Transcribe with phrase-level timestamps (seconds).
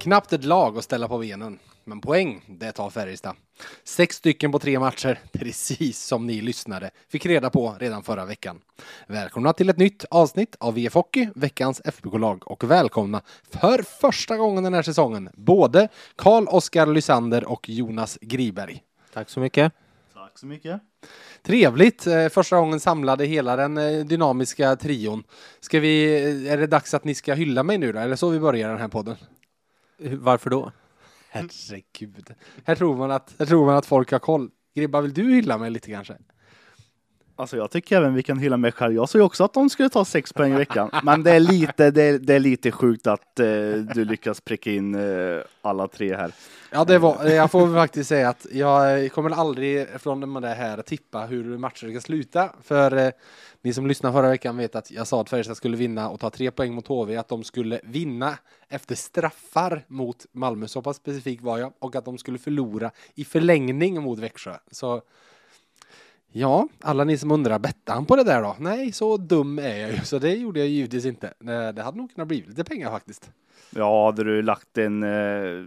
[0.00, 3.36] Knappt ett lag att ställa på benen, men poäng, det tar Färjestad.
[3.84, 8.60] Sex stycken på tre matcher, precis som ni lyssnare fick reda på redan förra veckan.
[9.06, 14.64] Välkomna till ett nytt avsnitt av VF Hockey, veckans FBK-lag och välkomna för första gången
[14.64, 18.82] den här säsongen, både Karl-Oskar Lysander och Jonas Griberg.
[19.14, 19.72] Tack så mycket.
[20.14, 20.80] Tack så mycket.
[21.42, 22.06] Trevligt!
[22.06, 25.24] eh, Första gången samlade hela den eh, dynamiska trion.
[25.60, 26.14] Ska vi,
[26.48, 28.06] är det dags att ni ska hylla mig nu då?
[28.06, 29.16] Det så vi börjar den här podden?
[29.98, 30.72] Varför då?
[31.30, 32.34] Herregud.
[32.64, 34.50] Här tror man att, här tror man att folk har koll.
[34.74, 36.16] Gribba, vill du hylla mig lite kanske?
[37.36, 38.94] Alltså jag tycker även vi kan hylla mig själv.
[38.94, 40.90] Jag sa ju också att de skulle ta sex poäng i veckan.
[41.02, 43.46] Men det är lite, det är, det är lite sjukt att eh,
[43.94, 46.32] du lyckas pricka in eh, alla tre här.
[46.70, 51.26] Ja, det var, jag får faktiskt säga att jag kommer aldrig från det här tippa
[51.26, 52.50] hur matcher ska sluta.
[52.62, 53.10] För eh,
[53.62, 56.30] ni som lyssnade förra veckan vet att jag sa att Färjestad skulle vinna och ta
[56.30, 61.42] tre poäng mot HV, att de skulle vinna efter straffar mot Malmö, så pass specifik
[61.42, 64.56] var jag, och att de skulle förlora i förlängning mot Växjö.
[64.70, 65.02] Så
[66.32, 68.56] ja, alla ni som undrar, bettade han på det där då?
[68.58, 71.34] Nej, så dum är jag ju, så det gjorde jag givetvis inte.
[71.74, 73.30] Det hade nog kunnat bli lite pengar faktiskt.
[73.70, 75.64] Ja, hade du lagt en, eh,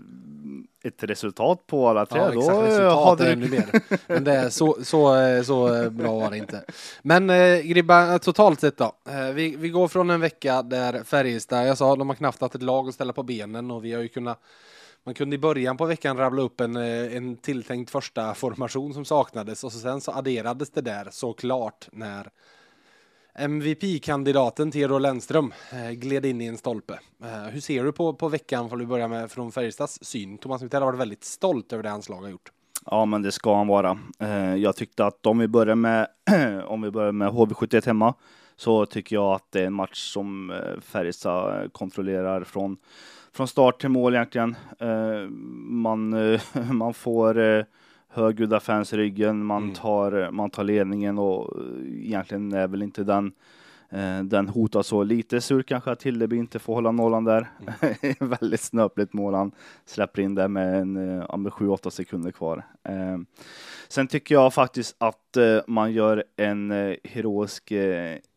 [0.84, 2.58] ett resultat på alla tre, Ja, exakt.
[2.58, 3.82] Resultat är ännu mer.
[4.08, 5.16] Men det är så, så,
[5.46, 6.64] så bra var det inte.
[7.02, 8.96] Men eh, Gribba, totalt sett då.
[9.10, 12.56] Eh, vi, vi går från en vecka där Färjestad, jag sa, de har knappt haft
[12.56, 14.40] ett lag att ställa på benen och vi har ju kunnat
[15.04, 19.06] man kunde i början på veckan rabbla upp en, eh, en tilltänkt första formation som
[19.06, 22.30] saknades och så sen så adderades det där såklart när
[23.34, 27.00] MVP-kandidaten Theodor Lennström eh, gled in i en stolpe.
[27.24, 30.38] Eh, hur ser du på, på veckan, får vi börja med från Färjestads syn?
[30.38, 32.52] Thomas Mittell har varit väldigt stolt över det hans lag har gjort.
[32.86, 34.00] Ja, men det ska han vara.
[34.20, 36.08] Eh, jag tyckte att om vi börjar med,
[36.66, 38.14] om vi börjar med HV71 hemma,
[38.56, 42.78] så tycker jag att det är en match som Färjestad kontrollerar från,
[43.34, 44.56] från start till mål egentligen.
[45.70, 46.10] Man,
[46.72, 47.66] man får
[48.12, 49.76] högljudda fans i ryggen, man, Mm.
[49.76, 53.32] tar, man tar ledningen och eh, egentligen är väl inte den
[53.90, 57.48] eh, den hotar så lite surt kanske att Hilleby inte får hålla nollan där.
[58.20, 59.52] Väldigt snöpligt mål han
[59.86, 62.66] släpper in där med en eh, ja, med 7-8 sekunder kvar.
[62.84, 63.18] Eh,
[63.88, 67.72] sen tycker jag faktiskt att eh, man gör en eh, heroisk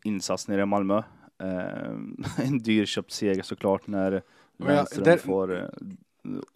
[0.05, 1.03] insats nere i Malmö.
[2.45, 4.23] En dyrköpt seger såklart när
[4.59, 5.71] Lennström får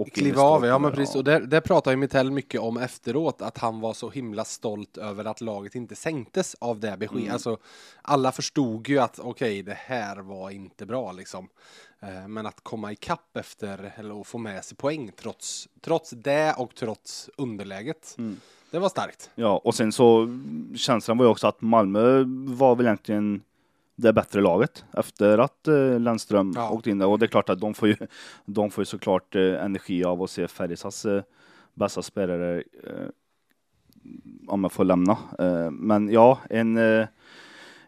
[0.06, 1.16] i Kliva av, ja men precis.
[1.16, 4.96] Och där, där pratar ju Mittell mycket om efteråt, att han var så himla stolt
[4.96, 7.22] över att laget inte sänktes av det beskedet.
[7.22, 7.32] Mm.
[7.32, 7.58] Alltså,
[8.02, 11.48] alla förstod ju att okej, det här var inte bra liksom.
[12.00, 16.74] Eh, Men att komma ikapp efter, eller få med sig poäng trots, trots det och
[16.74, 18.14] trots underläget.
[18.18, 18.36] Mm.
[18.70, 19.30] Det var starkt.
[19.34, 20.38] Ja, och sen så
[20.76, 23.42] känslan var ju också att Malmö var väl egentligen
[24.00, 26.70] det bättre laget efter att eh, Lennström Ja.
[26.70, 27.06] åkte in där.
[27.06, 27.96] Och det är klart att de får ju,
[28.44, 31.22] de får ju såklart eh, energi av att se Färjestads eh,
[31.74, 33.08] bästa spelare eh,
[34.46, 35.16] om jag får lämna.
[35.38, 37.06] Eh, men ja, en, eh,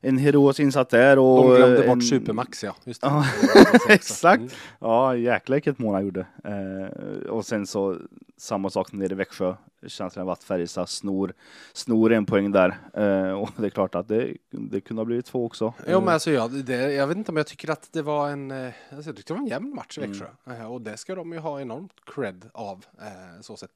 [0.00, 1.18] en heroisk insats där.
[1.18, 2.74] Och De glömde en, bort Supermax ja.
[2.84, 3.08] Just det.
[3.08, 3.80] Ja, Mm.
[3.88, 4.56] exakt.
[4.78, 6.26] Ja, jäklar vilket mål han gjorde.
[6.44, 7.96] Eh, och sen så
[8.36, 9.54] samma sak nere i Växjö.
[9.86, 11.32] Känslan av att Färjestad snor,
[11.72, 12.78] snor en poäng där.
[12.94, 15.74] Eh, och det är klart att det, det kunde ha blivit två också.
[15.88, 18.50] Jo men alltså ja, det, jag vet inte om jag tycker att det var en,
[18.50, 20.26] eh, alltså, jag tyckte det var en jämn match i Växjö.
[20.46, 23.70] Eh, Och det ska de ju ha enormt cred av, eh, så sett.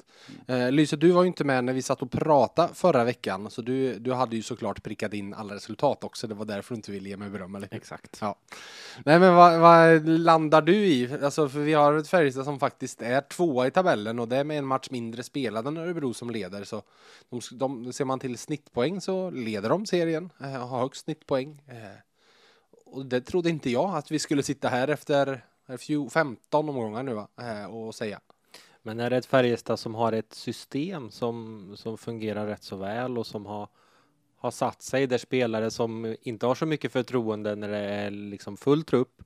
[0.47, 3.63] Eh, Lyse, du var ju inte med när vi satt och pratade förra veckan, så
[3.63, 6.27] du, du hade ju såklart prickat in alla resultat också.
[6.27, 7.69] Det var därför du inte ville ge mig beröm, eller?
[7.71, 8.19] Exakt.
[8.21, 8.37] Ja.
[9.05, 11.19] Nej men vad, vad landar du i?
[11.23, 14.45] Alltså för vi har ett Färjestad som faktiskt är tvåa i tabellen och det är
[14.45, 16.65] med en match mindre spelad än Örebro som leder.
[16.65, 16.83] Så
[17.29, 17.41] de,
[17.85, 21.63] de, ser man till snittpoäng så leder de serien, eh, har högst snittpoäng.
[21.69, 21.99] Eh,
[22.87, 27.03] och det trodde inte jag att vi skulle sitta här efter eh, fjo- 15 omgångar
[27.03, 27.29] nu va?
[27.41, 28.21] Eh, och säga.
[28.83, 33.19] Men är det ett Färjestad som har ett system som, som fungerar rätt så väl
[33.19, 33.69] och som har,
[34.37, 38.57] har satt sig där spelare som inte har så mycket förtroende när det är liksom
[38.57, 39.23] full trupp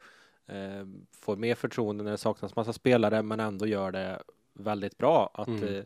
[0.46, 4.22] eh, får mer förtroende när det saknas massa spelare men ändå gör det
[4.54, 5.30] väldigt bra.
[5.34, 5.74] Att, Mm.
[5.74, 5.84] eh,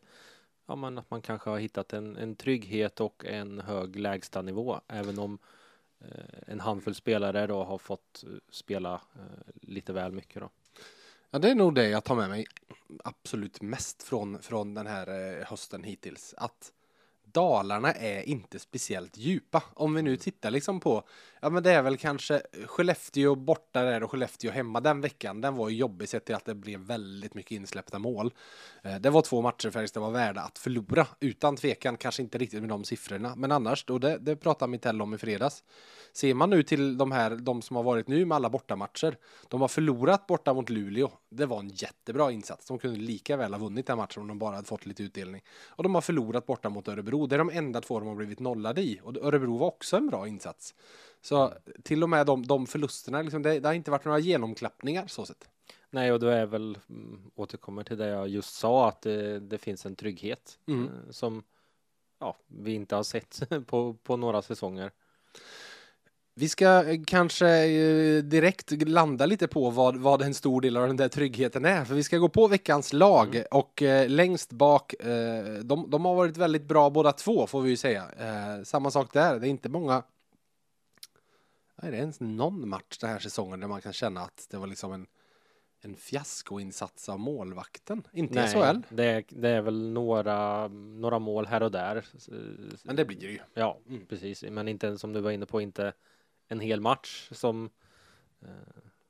[0.73, 5.19] ja, men att man kanske har hittat en, en trygghet och en hög lägstanivå även
[5.19, 5.39] om
[6.01, 10.51] eh, en handfull spelare då har fått eh, spela eh, lite väl mycket då.
[11.31, 12.47] Ja, det är nog det jag tar med mig
[13.05, 16.35] absolut mest från, från den här hösten hittills.
[16.37, 16.73] Att
[17.25, 19.63] Dalarna är inte speciellt djupa.
[19.75, 21.05] Om vi nu tittar liksom på,
[21.43, 25.41] ja men det är väl kanske Skellefteå borta där och Skellefteå hemma den veckan.
[25.41, 28.35] Den var ju jobbig sett till att det blev väldigt mycket insläppta mål.
[28.83, 32.61] Eh, det var två matcher Färjestad var värda att förlora utan tvekan, kanske inte riktigt
[32.61, 35.65] med de siffrorna, men annars, och det, det pratade Mitell om i fredags.
[36.13, 39.17] Ser man nu till de här, de som har varit nu med alla bortamatcher,
[39.49, 41.11] de har förlorat borta mot Luleå.
[41.31, 42.67] Det var en jättebra insats.
[42.67, 45.43] De kunde lika väl ha vunnit den matchen om de bara hade fått lite utdelning.
[45.69, 47.27] Och de har förlorat borta mot Örebro.
[47.27, 49.01] Det är de enda två de har blivit nollade i.
[49.03, 50.75] Och Örebro var också en bra insats.
[51.23, 51.53] Så
[51.83, 55.27] till och med de, de förlusterna, liksom, det, det har inte varit några genomklappningar så
[55.27, 55.49] sett.
[55.91, 59.59] Nej, och då är väl, mm, återkommer till det jag just sa, att det, det
[59.59, 60.85] finns en trygghet Mm.
[60.85, 61.43] eh, som
[62.21, 64.91] ja, vi inte har sett på, på några säsonger.
[66.35, 70.87] Vi ska eh, kanske eh, direkt landa lite på vad, vad en stor del av
[70.87, 71.85] den där tryggheten är.
[71.85, 76.15] För vi ska gå på veckans lag och eh, längst bak, eh, de, de har
[76.15, 78.05] varit väldigt bra båda två får vi ju säga.
[78.19, 80.03] Eh, samma sak där, det är inte många
[81.87, 84.67] är det ens någon match den här säsongen där man kan känna att det var
[84.67, 85.07] liksom en,
[85.81, 88.03] en fiaskoinsats av målvakten?
[88.13, 92.05] Inte i SHL, det, är- det är väl några, några mål här och där.
[92.85, 93.39] men det blir det ju.
[93.55, 94.07] Ja, Mm.
[94.07, 94.43] precis.
[94.51, 95.93] Men inte som du var inne på, inte
[96.49, 97.71] en hel match som,
[98.43, 98.49] eh,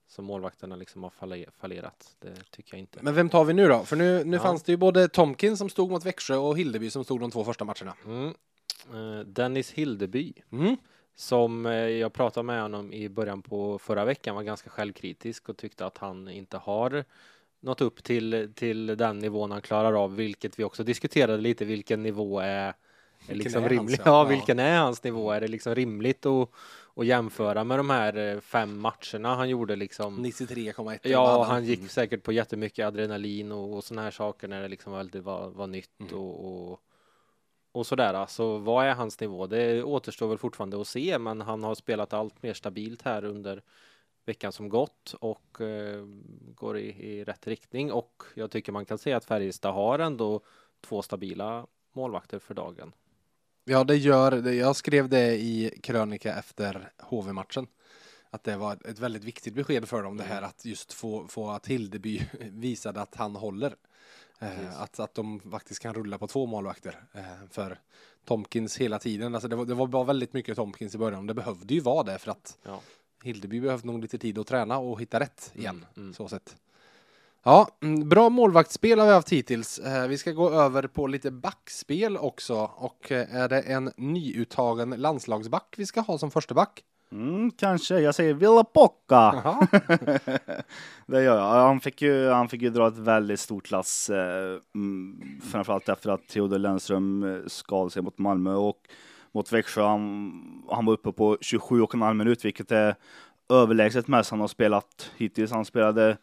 [0.06, 2.16] som målvakterna liksom har falle- fallerat.
[2.18, 2.98] Det tycker jag inte.
[3.02, 3.84] Men vem tar vi nu då?
[3.84, 4.42] För nu, nu Ja.
[4.42, 7.44] fanns det ju både Tomkin som stod mot Växjö och Hildeby som stod de två
[7.44, 7.94] första matcherna.
[8.04, 8.34] Mm.
[8.94, 10.76] Eh, Dennis Hildeby, Mm.
[11.14, 15.56] Som eh, jag pratade med honom i början på förra veckan, var ganska självkritisk och
[15.56, 17.04] tyckte att han inte har
[17.60, 22.02] nått upp till, till den nivån han klarar av, vilket vi också diskuterade lite, vilken
[22.02, 22.74] nivå är, är
[23.18, 23.98] Vilken liksom är hans, rimlig?
[23.98, 24.02] ja.
[24.04, 25.30] Ja, vilken är hans nivå?
[25.30, 26.48] Är det liksom rimligt att,
[26.96, 30.24] att jämföra med de här eh, fem matcherna han gjorde liksom?
[30.26, 30.98] 93,1.
[31.02, 34.92] Ja, han gick säkert på jättemycket adrenalin och, och såna här saker när det liksom
[34.92, 36.14] väldigt var, var nytt Mm.
[36.14, 36.80] och, och,
[37.72, 38.14] och sådär.
[38.14, 39.46] Alltså, vad är hans nivå?
[39.46, 43.62] Det återstår väl fortfarande att se, men han har spelat allt mer stabilt här under
[44.24, 46.04] veckan som gått och eh,
[46.54, 50.40] går i, i rätt riktning och jag tycker man kan säga att Färjestad har ändå
[50.80, 52.92] två stabila målvakter för dagen.
[53.64, 54.54] Ja, det gör det.
[54.54, 57.66] Jag skrev det i krönika efter HV-matchen.
[58.30, 61.50] Att det var ett väldigt viktigt besked för dem det här att just få, få
[61.50, 63.76] att Hildeby visade att han håller.
[64.42, 67.04] Eh, att, att de faktiskt kan rulla på två målvakter.
[67.12, 67.78] Eh, för
[68.24, 69.34] Tomkins hela tiden.
[69.34, 71.26] Alltså det, var, det var bara väldigt mycket Tomkins i början.
[71.26, 72.80] Det behövde ju vara det för att Ja.
[73.22, 75.76] Hildeby behövde nog lite tid att träna och hitta rätt igen.
[75.76, 76.14] Mm, mm.
[76.14, 76.56] Så sett.
[77.42, 79.78] Ja, mm, bra målvaktsspel har vi haft hittills.
[79.78, 82.70] Eh, vi ska gå över på lite backspel också.
[82.76, 86.84] Och eh, är det en nyuttagen landslagsback vi ska ha som första back?
[87.12, 88.00] Mm, kanske.
[88.00, 89.34] Jag säger Villa Pocka.
[91.06, 91.50] Det gör jag.
[91.50, 94.10] Han fick ju, han fick ju dra ett väldigt stort lass.
[94.10, 98.78] Eh, mm, framförallt efter att Theodor Lennström eh, skadade sig mot Malmö och
[99.32, 99.82] mot Växjö.
[99.82, 100.32] Han,
[100.70, 102.94] han var uppe på 27,5 minut, vilket är
[103.48, 105.50] överlägset mest han har spelat hittills.
[105.52, 106.16] Han spelade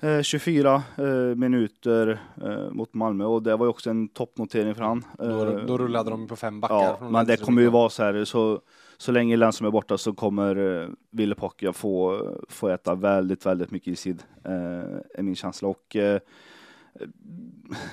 [0.00, 1.04] eh, 24 eh,
[1.36, 5.04] minuter eh, mot Malmö och det var ju också en toppnotering för han.
[5.18, 6.96] Då, Eh, då rullade de på fem backar.
[7.00, 8.60] Ja, men det kommer ju vara så här, så,
[9.02, 13.70] så länge Lennström är borta så kommer eh, Ville Pocka få, få äta väldigt, väldigt
[13.70, 14.52] mycket i sid, eh,
[15.14, 15.68] är min känsla.
[15.68, 16.20] Och eh,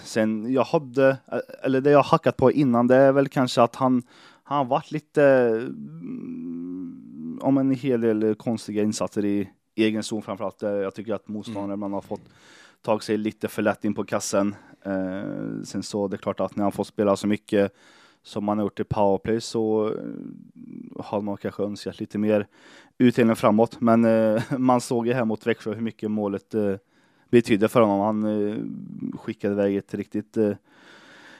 [0.04, 1.18] sen jag hade,
[1.64, 4.04] eller det jag hackat på innan, det är väl kanske att han,
[4.44, 5.24] han har varit lite,
[5.68, 10.60] mm, om en hel del konstiga insatser i egen zon framförallt.
[10.60, 12.30] där Jag tycker att motståndare man har fått
[12.82, 14.56] tagit sig lite för lätt in på kassen.
[14.86, 17.74] Eh, sen så det är klart att när han får spela så mycket
[18.24, 22.48] som man har gjort i powerplay så eh, hade man kanske önskat lite mer
[22.98, 23.82] utdelning framåt.
[23.82, 26.76] Men eh, man såg ju här mot Växjö hur mycket målet eh,
[27.30, 28.00] betydde för honom.
[28.00, 28.56] Han eh,
[29.20, 30.52] skickade iväg ett riktigt eh,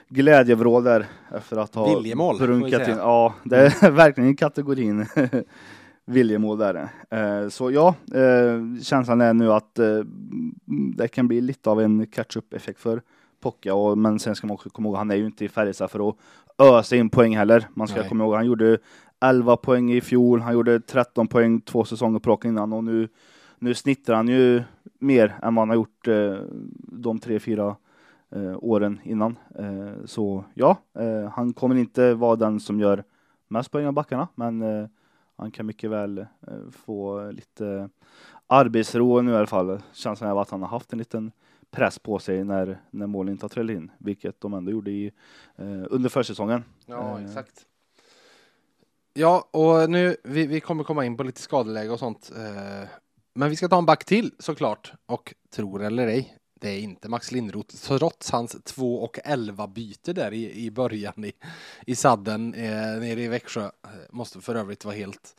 [0.08, 2.96] glädjevrål där efter att ha Viljemål, brunkat in.
[2.96, 5.06] Ja, det är verkligen i kategorin
[6.04, 6.88] viljemål där.
[7.10, 10.00] Eh, så ja, eh, känslan är nu att eh,
[10.96, 13.02] det kan bli lite av en catch-up effekt för
[13.40, 13.74] Pocka.
[13.74, 16.08] Och, men sen ska man också komma ihåg, han är ju inte i Färjestad för
[16.08, 16.16] att
[16.58, 17.68] ösa in poäng heller.
[17.74, 18.08] Man ska Nej.
[18.08, 18.78] komma ihåg, han gjorde
[19.20, 23.08] 11 poäng i fjol, han gjorde 13 poäng två säsonger på raken innan och nu,
[23.58, 24.62] nu snittar han ju
[24.98, 26.36] mer än vad han har gjort eh,
[26.82, 27.76] de tre, fyra
[28.30, 29.36] eh, åren innan.
[29.58, 33.04] Eh, så ja, eh, han kommer inte vara den som gör
[33.48, 34.88] mest poäng av backarna, men eh,
[35.36, 36.26] han kan mycket väl eh,
[36.70, 37.88] få lite
[38.46, 39.80] arbetsro nu i alla fall.
[39.92, 41.32] Känslan är att han har haft en liten
[41.70, 45.06] press på sig när, när målen inte har trillat in, vilket de ändå gjorde i,
[45.56, 46.64] eh, under försäsongen.
[46.86, 47.24] Ja, Eh.
[47.24, 47.66] exakt.
[49.12, 52.32] Ja, och nu, vi, vi kommer komma in på lite skadeläge och sånt.
[52.36, 52.88] Eh,
[53.34, 54.92] Men vi ska ta en back till såklart.
[55.06, 57.74] Och tror eller ej, det är inte Max Lindroth.
[57.76, 61.32] Trots hans 2 och 11 byte där i, i början i,
[61.86, 63.64] i sadden eh, nere i Växjö.
[63.64, 63.70] Eh,
[64.10, 65.36] Måste för övrigt vara helt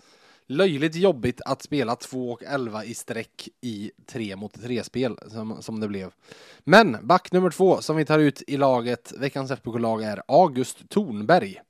[0.52, 5.62] löjligt jobbigt att spela 2 och 11 i sträck i 3 mot 3 spel som,
[5.62, 6.14] som det blev.
[6.60, 11.62] Men back nummer två som vi tar ut i laget, veckans FBK-lag är August Thornberg.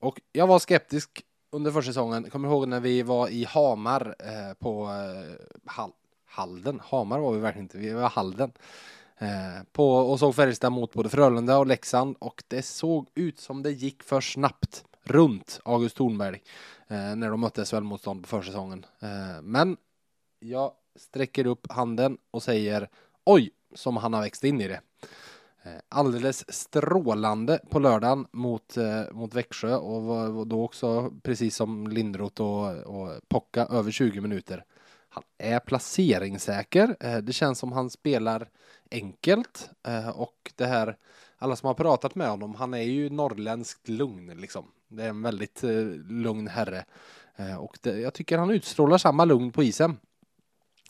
[0.00, 2.30] Och jag var skeptisk under försäsongen.
[2.30, 5.92] Kommer ihåg när vi var i Hamar eh, på eh, Hall
[6.36, 6.80] Halden.
[6.84, 8.52] Hamar var vi verkligen inte, vi var Halden.
[9.18, 13.62] Eh, på, och såg Färjestad mot både Frölunda och Leksand och det såg ut som
[13.62, 16.42] det gick för snabbt runt August Thornberg
[16.88, 18.86] eh, när de mötte SHL-motstånd på försäsongen.
[19.00, 19.76] Eh, men
[20.38, 22.88] jag sträcker upp handen och säger
[23.24, 24.80] oj, som han har växt in i det.
[25.62, 31.56] Eh, Alldeles strålande på lördagen mot, eh, mot Växjö och var, var då också precis
[31.56, 34.64] som Lindroth och, och Pocka över 20 minuter.
[35.08, 36.96] Han är placeringssäker.
[37.00, 38.48] Eh, det känns som han spelar
[38.90, 40.96] enkelt eh, och det här
[41.38, 44.64] alla som har pratat med honom, han är ju norrländskt lugn liksom.
[44.88, 46.84] Det är en väldigt eh, lugn herre
[47.36, 49.98] eh, och det, jag tycker han utstrålar samma lugn på isen.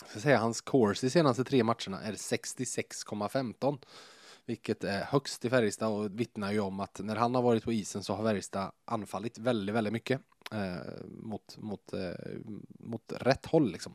[0.01, 3.79] Jag ska säga hans course de senaste tre matcherna är 66,15
[4.47, 7.73] vilket är högst i Färjestad och vittnar ju om att när han har varit på
[7.73, 10.21] isen så har Färjestad anfallit väldigt, väldigt mycket
[10.53, 12.11] eh, mot, mot, eh,
[12.79, 13.95] mot rätt håll liksom.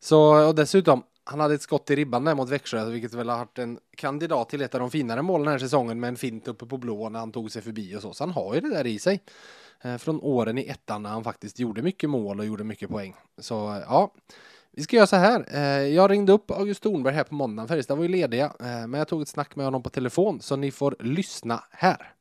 [0.00, 3.38] Så och dessutom, han hade ett skott i ribban där mot Växjö, vilket väl har
[3.38, 6.48] varit en kandidat till ett av de finare målen den här säsongen med en fint
[6.48, 8.12] uppe på blå när han tog sig förbi och så.
[8.12, 9.20] Så han har ju det där i sig.
[9.80, 13.14] Eh, från åren i ettan när han faktiskt gjorde mycket mål och gjorde mycket poäng.
[13.38, 14.12] Så eh, ja,
[14.72, 15.46] vi ska göra så här.
[15.52, 17.68] Eh, jag ringde upp August Thornberg här på måndagen.
[17.68, 20.70] Färjestad var ju lediga, men jag tog ett snack med honom på telefon så ni
[20.70, 22.12] får lyssna här.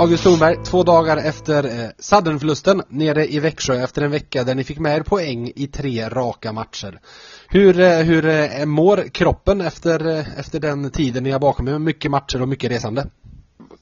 [0.00, 4.64] August Thornberg, två dagar efter eh, Sudden-förlusten nere i Växjö efter en vecka där ni
[4.64, 7.00] fick med er poäng i tre raka matcher.
[7.48, 11.78] Hur, eh, hur eh, mår kroppen efter, eh, efter den tiden ni har bakom er?
[11.78, 13.06] Mycket matcher och mycket resande.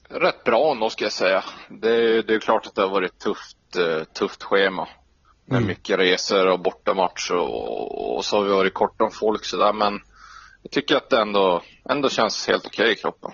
[0.09, 1.43] rätt bra ändå ska jag säga.
[1.69, 4.87] Det är, det är klart att det har varit tufft, eh, tufft schema.
[5.45, 5.67] Med Mm.
[5.67, 9.99] mycket resor och bortamatch och, och så har vi varit kort om folk sådär men
[10.63, 13.31] jag tycker att det ändå, ändå känns helt okej i kroppen.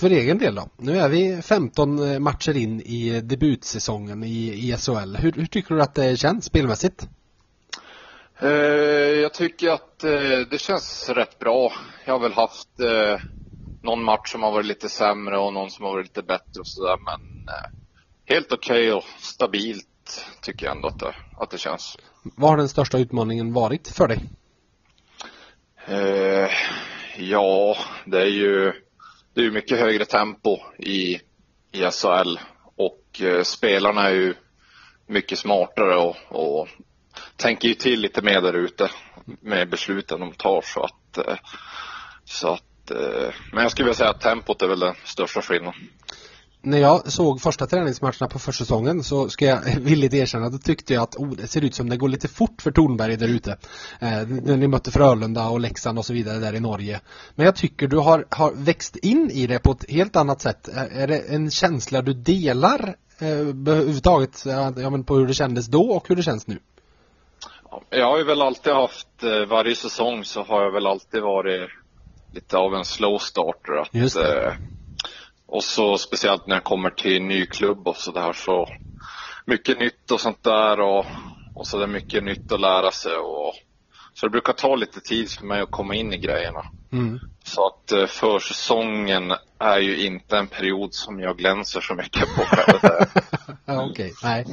[0.00, 0.68] För egen del då?
[0.76, 5.16] Nu är vi 15 matcher in i debutsäsongen i, i SHL.
[5.16, 7.08] Hur, hur tycker du att det känns spelmässigt?
[8.38, 8.48] Eh,
[9.20, 11.72] jag tycker att eh, det känns rätt bra.
[12.04, 13.20] Jag har väl haft eh,
[13.82, 16.66] någon match som har varit lite sämre och någon som har varit lite bättre och
[16.66, 17.70] sådär men eh,
[18.34, 21.96] helt okej och stabilt tycker jag ändå att det, att det känns.
[22.22, 24.30] Vad har den största utmaningen varit för dig?
[25.86, 26.50] Eh,
[27.18, 27.76] ja,
[28.06, 28.72] det är ju
[29.34, 31.20] det är ju mycket högre tempo i,
[31.72, 32.38] i SHL
[32.76, 34.34] och eh, spelarna är ju
[35.06, 36.68] mycket smartare och, och
[37.36, 38.90] tänker ju till lite mer där ute
[39.24, 41.36] med besluten de tar så att eh,
[42.24, 45.80] så att eh, men jag skulle vilja säga att tempot är väl den största skillnaden.
[46.62, 50.94] När jag såg första träningsmatcherna på försäsongen så ska jag villigt erkänna att då tyckte
[50.94, 53.50] jag att oh, det ser ut som det går lite fort för Tornberg där ute.
[54.00, 57.00] Eh, när ni mötte Frölunda och Leksand och så vidare där i Norge.
[57.34, 60.68] Men jag tycker du har, har växt in i det på ett helt annat sätt.
[60.68, 65.90] Är, det en känsla du delar eh, överhuvudtaget ja, men på hur det kändes då
[65.90, 66.58] och hur det känns nu?
[67.90, 71.70] Jag har ju väl alltid haft, eh, varje säsong så har jag väl alltid varit
[72.34, 73.72] lite av en slow starter.
[73.72, 74.56] Att, Just det.
[75.50, 78.68] Och så speciellt när jag kommer till en ny klubb och sådär så
[79.44, 81.06] mycket nytt och sånt där och,
[81.54, 83.54] och så är det mycket nytt att lära sig och
[84.14, 86.64] så det brukar ta lite tid för mig att komma in i grejerna.
[86.92, 87.20] Mm.
[87.44, 92.42] Så att eh, försäsongen är ju inte en period som jag glänser så mycket på.
[93.64, 94.46] ja, Okej, nej.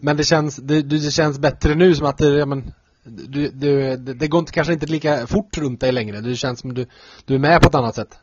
[0.00, 2.72] Men det känns, det, det känns bättre nu som att det, ja, men,
[3.04, 6.20] du, du, det, det går inte, kanske inte lika fort runt dig längre.
[6.20, 6.86] Det känns som du,
[7.24, 8.18] du är med på ett annat sätt.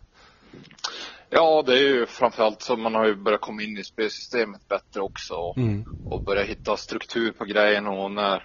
[1.36, 5.02] Ja, det är ju framförallt så man har ju börjat komma in i spelsystemet bättre
[5.02, 5.86] också och, Mm.
[6.04, 8.44] och börja hitta struktur på grejerna och när,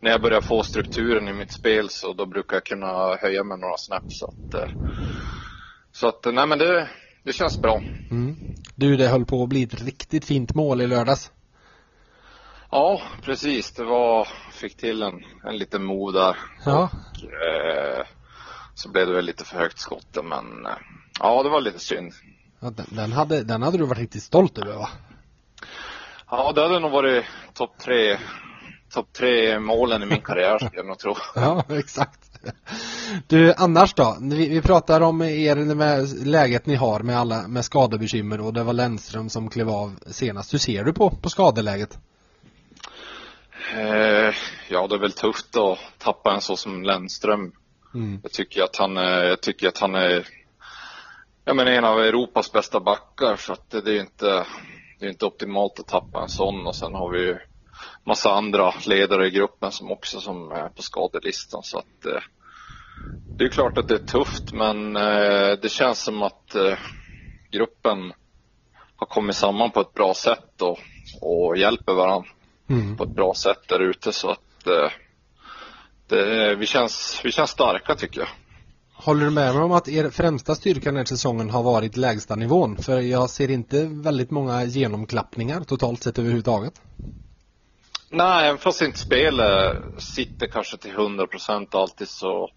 [0.00, 3.58] när jag börjar få strukturen i mitt spel så då brukar jag kunna höja mig
[3.58, 4.68] några snäpp så att eh,
[5.92, 6.88] så att nej men det,
[7.22, 7.82] det känns bra.
[8.10, 8.36] Mm.
[8.74, 11.32] Du, det höll på att bli ett riktigt fint mål i lördags.
[12.70, 13.72] Ja, precis.
[13.72, 16.36] Det var, fick till en, en liten mo där.
[16.64, 16.90] Ja.
[17.22, 18.06] Eh,
[18.74, 20.76] så blev det väl lite för högt skott men eh,
[21.22, 22.12] ja, det var lite synd.
[22.60, 24.88] ja den, den, hade, den hade du varit riktigt stolt över va?
[26.30, 27.24] Ja, det hade nog varit
[27.54, 28.18] topp tre,
[28.94, 31.14] topp tre målen i min karriär skulle jag nog tro.
[31.34, 32.18] Ja, exakt.
[33.28, 34.16] Du, annars då?
[34.20, 38.62] Vi, vi pratar om er med läget ni har med alla med skadebekymmer och det
[38.62, 40.54] var Lennström som klev av senast.
[40.54, 41.98] Hur ser du på, på skadeläget?
[43.74, 44.34] Eh,
[44.68, 47.52] ja, det är väl tufft att tappa en så som Lennström.
[47.94, 48.20] Mm.
[48.22, 50.26] Jag tycker att han jag tycker att han är
[51.44, 54.46] jag menar, en av Europas bästa backar så att det, är inte
[54.98, 57.38] det är inte optimalt att tappa en sån och sen har vi ju
[58.06, 62.22] massa andra ledare i gruppen som också som är på skadelistan så att eh,
[63.38, 66.78] det är klart att det är tufft men eh, det känns som att eh,
[67.50, 68.12] gruppen
[68.96, 70.78] har kommit samman på ett bra sätt och,
[71.20, 72.28] och hjälper varandra
[72.70, 72.96] Mm.
[72.96, 74.90] på ett bra sätt där ute så att eh,
[76.06, 78.28] det, vi, känns, vi känns starka tycker jag.
[79.04, 82.36] Håller du med mig om att er främsta styrka den här säsongen har varit lägsta
[82.36, 82.76] nivån?
[82.76, 86.72] För jag ser inte väldigt många genomklappningar totalt sett överhuvudtaget.
[88.10, 92.50] Nej, även fast inte spelet sitter kanske till 100 procent alltid så,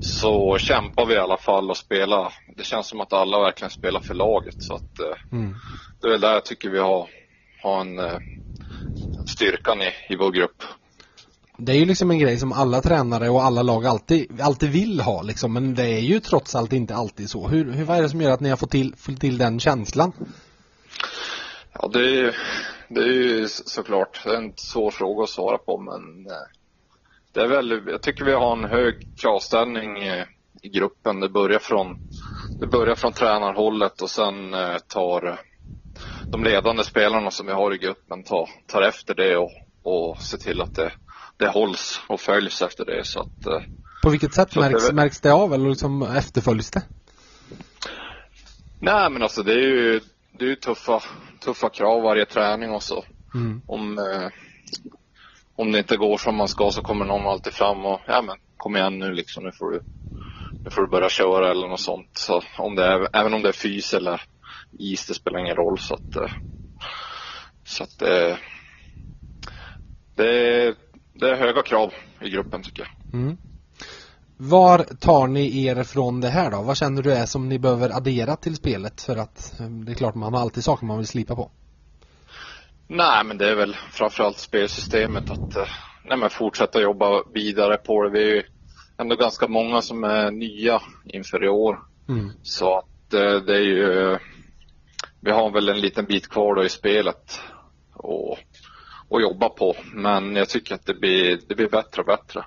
[0.00, 2.34] så kämpar vi i alla fall och spelar.
[2.56, 5.54] Det känns som att alla verkligen spelar för laget så att eh, Mm.
[6.00, 7.08] det är väl där jag tycker vi har,
[7.62, 8.18] har en eh,
[9.26, 10.62] styrkan i, i vår grupp.
[11.62, 15.00] Det är ju liksom en grej som alla tränare och alla lag alltid, alltid vill
[15.00, 17.48] ha liksom, men det är ju trots allt inte alltid så.
[17.48, 19.60] Hur, hur, vad är det som gör att ni har fått till, fått till den
[19.60, 20.12] känslan?
[21.72, 22.32] Ja, det är, ju-
[22.88, 26.42] det är ju såklart en svår fråga att svara på men eh,
[27.32, 29.96] det är väl, jag tycker vi har en hög kravställning
[30.62, 31.20] i gruppen.
[31.20, 31.96] Det börjar från,
[32.60, 35.34] det börjar från tränarhållet och sen eh, tar eh,
[36.30, 39.50] de ledande spelarna som vi har i gruppen tar, tar efter det och,
[39.82, 40.92] och ser till att det,
[41.40, 43.62] det hålls och följs efter det så att eh,
[44.02, 46.82] På vilket sätt Så det är märks, märks det av eller liksom efterföljs det?
[48.78, 50.00] Nej men alltså det är ju,
[50.38, 51.02] det är ju tuffa,
[51.44, 53.04] tuffa krav varje träning och så.
[53.34, 53.62] Mm.
[53.66, 54.28] Om, eh,
[55.56, 58.36] om det inte går som man ska så kommer någon alltid fram och ja men
[58.56, 59.80] kom igen nu liksom nu får du,
[60.64, 62.10] nu får du börja köra eller något sånt.
[62.12, 64.22] Så om det är, även om det är fys eller
[64.78, 66.30] is det spelar ingen roll så att eh,
[67.64, 68.36] så att eh,
[70.16, 70.74] det, är,
[71.20, 73.20] det är höga krav i gruppen tycker jag.
[73.20, 73.36] Mm.
[74.36, 76.62] Var tar ni er från det här då?
[76.62, 79.00] Vad känner du är som ni behöver addera till spelet?
[79.00, 81.50] För att eh, det är klart man har alltid saker man vill slipa på.
[82.88, 85.66] Nej, men det är väl framförallt spelsystemet att eh,
[86.04, 88.10] nej, men fortsätta jobba vidare på det.
[88.10, 88.42] Vi är ju
[88.98, 91.78] ändå ganska många som är nya inför i år.
[92.08, 92.30] Mm.
[92.42, 94.18] Så att eh, det är ju,
[95.20, 97.40] vi har väl en liten bit kvar då i spelet
[97.94, 98.38] och,
[99.10, 99.74] och jobba på.
[99.94, 102.44] Men jag tycker att det blir, det blir bättre och bättre.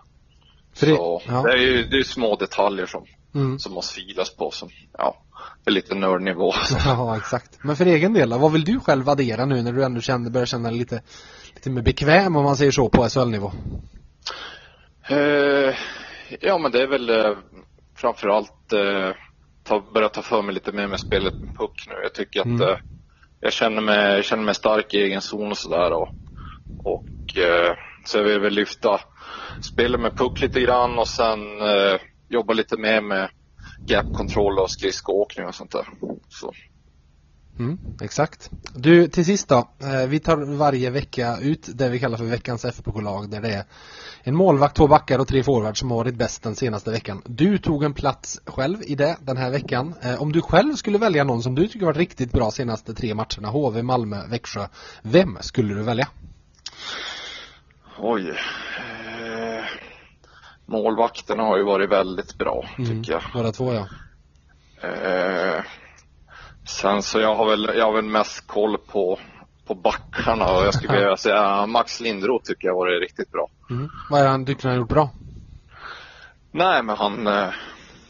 [0.79, 1.41] Det- Så ja.
[1.41, 3.59] det är ju det är små detaljer som, Mm.
[3.59, 5.17] som måste filas på som, ja,
[5.65, 6.53] är lite nördnivå.
[6.85, 7.59] Ja, exakt.
[7.63, 10.45] Men för egen del vad vill du själv addera nu när du ändå känner, börjar
[10.45, 11.01] känna dig lite,
[11.55, 13.51] lite mer bekväm om man säger så på SHL-nivå?
[15.09, 15.75] Eh,
[16.39, 17.37] ja, men det är väl eh,
[17.97, 19.15] framförallt eh,
[19.63, 21.93] ta, börja ta för mig lite mer med spelet med puck nu.
[22.03, 22.61] Jag tycker att Mm.
[22.61, 22.75] eh,
[23.39, 25.91] jag känner mig, känner mig stark i egen zon och sådär.
[26.77, 29.01] Och, eh, så jag vill väl lyfta
[29.61, 33.29] spelet med puck lite grann och sen eh, jobba lite mer med
[33.85, 35.87] gap-kontroll och skridskoåkning och sånt där.
[36.29, 36.53] Så.
[37.59, 38.49] Mm, exakt.
[38.75, 39.67] Du, till sist då.
[39.83, 43.63] Eh, vi tar varje vecka ut det vi kallar för veckans FBK-lag där det är
[44.23, 47.21] en målvakt, två backar och tre forwards som har varit bäst den senaste veckan.
[47.25, 49.93] Du tog en plats själv i det den här veckan.
[50.01, 53.13] Eh, om du själv skulle välja någon som du tycker varit riktigt bra senaste tre
[53.13, 54.67] matcherna, HV, Malmö, Växjö.
[55.01, 56.07] Vem skulle du välja?
[57.97, 58.29] Oj.
[58.29, 59.65] Eh,
[60.65, 63.21] målvakterna har ju varit väldigt bra, tycker jag.
[63.33, 63.87] Båda två ja.
[64.87, 65.63] Eh,
[66.65, 69.19] sen så jag har väl, jag har väl mest koll på,
[69.67, 73.49] på backarna och jag skulle vilja säga Max Lindroth tycker jag har varit riktigt bra.
[73.69, 73.89] Mm.
[74.09, 75.09] Vad är han tycker han har gjort bra?
[76.51, 77.49] Nej men han, eh,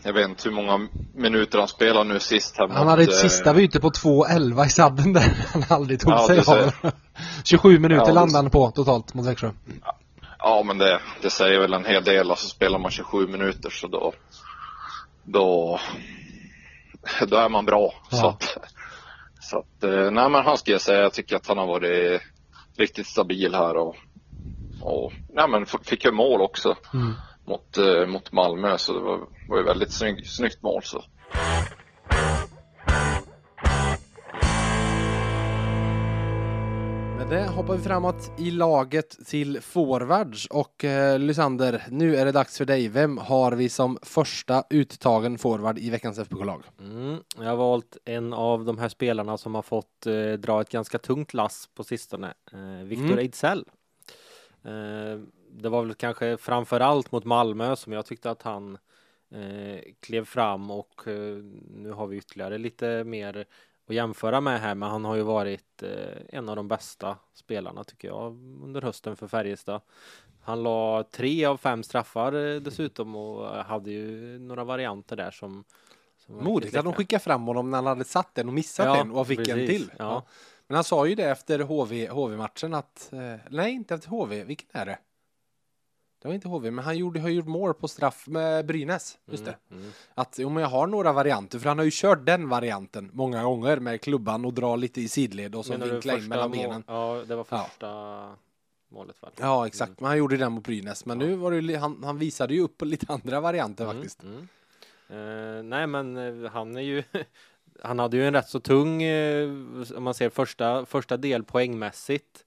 [0.03, 3.53] jag vet inte hur många minuter han spelar nu sist här Han hade ett sista
[3.53, 6.91] byte på 2.11 i sadden där han aldrig tog Ja, sig av.
[7.43, 9.51] 27 minuter Ja, landade han på totalt mot Växjö.
[10.39, 13.87] Ja men det, det säger väl en hel del, alltså spelar man 27 minuter så
[13.87, 14.13] då,
[15.23, 15.79] då,
[17.27, 17.93] då är man bra.
[18.11, 18.17] Ja.
[18.17, 18.57] Så att,
[19.41, 22.21] så att, eh, nej men han skulle jag säga, jag tycker att han har varit
[22.77, 23.95] riktigt stabil här och,
[24.81, 27.13] och nej men fick ju mål också Mm.
[27.45, 31.03] Mot, eh, mot Malmö så det var, var ju väldigt snygg, snyggt mål så.
[37.17, 42.31] Med det hoppar vi framåt i laget till forwards och eh, Lysander, nu är det
[42.31, 42.87] dags för dig.
[42.87, 46.63] Vem har vi som första uttagen forward i veckans FBK-lag?
[46.79, 50.69] Mm, jag har valt en av de här spelarna som har fått eh, dra ett
[50.69, 52.33] ganska tungt lass på sistone.
[52.53, 53.19] Eh, Viktor Mm.
[53.19, 53.65] Ejdsell.
[54.65, 55.19] Eh,
[55.61, 58.77] det var väl kanske framför allt mot Malmö som jag tyckte att han
[59.31, 61.37] eh, klev fram och eh,
[61.69, 63.45] nu har vi ytterligare lite mer
[63.87, 67.83] att jämföra med här, men han har ju varit eh, en av de bästa spelarna
[67.83, 68.25] tycker jag
[68.63, 69.81] under hösten för Färjestad.
[70.41, 75.63] Han la tre av fem straffar eh, dessutom och hade ju några varianter där som,
[76.27, 79.11] Modigt att de skickade fram honom när han hade satt den och missat Ja, den
[79.11, 79.69] och fick en precis.
[79.69, 79.91] till.
[79.97, 80.25] Ja.
[80.67, 84.69] Men han sa ju det efter HV, HV-matchen att, eh, nej inte efter HV, vilken
[84.71, 84.97] är det?
[86.23, 89.45] Det var inte HV, men han gjorde, har gjort mål på straff med Brynäs, just
[89.45, 89.57] det.
[89.71, 89.93] Mm, mm.
[90.13, 93.79] Att men jag har några varianter, för han har ju kört den varianten många gånger
[93.79, 96.83] med klubban och dra lite i sidled och så vinkla in mellan benen.
[96.87, 97.63] Ja, det var Ja.
[97.69, 97.89] första
[98.89, 99.31] målet väl?
[99.39, 99.99] Ja, exakt.
[99.99, 101.05] Men han gjorde den mot Brynäs.
[101.05, 101.27] Men Ja.
[101.27, 104.23] nu var det han, han visade ju upp lite andra varianter Mm, faktiskt.
[104.23, 104.47] mm.
[105.09, 107.03] Eh, nej, men eh, han är ju
[107.83, 109.49] Han hade ju en rätt så tung, eh,
[109.95, 112.45] om man ser första, första del poängmässigt.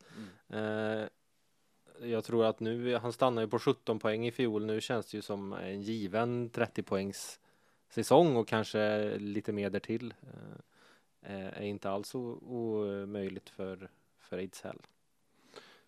[0.50, 1.00] Mm.
[1.00, 1.06] Eh,
[2.02, 4.66] jag tror att nu, han stannar ju på 17 poäng i fjol.
[4.66, 7.40] Nu känns det ju som en given 30 poängs
[7.90, 10.14] säsong och kanske lite mer därtill.
[10.22, 14.78] Eh, eh, är inte alls omöjligt för, för Ejdsell.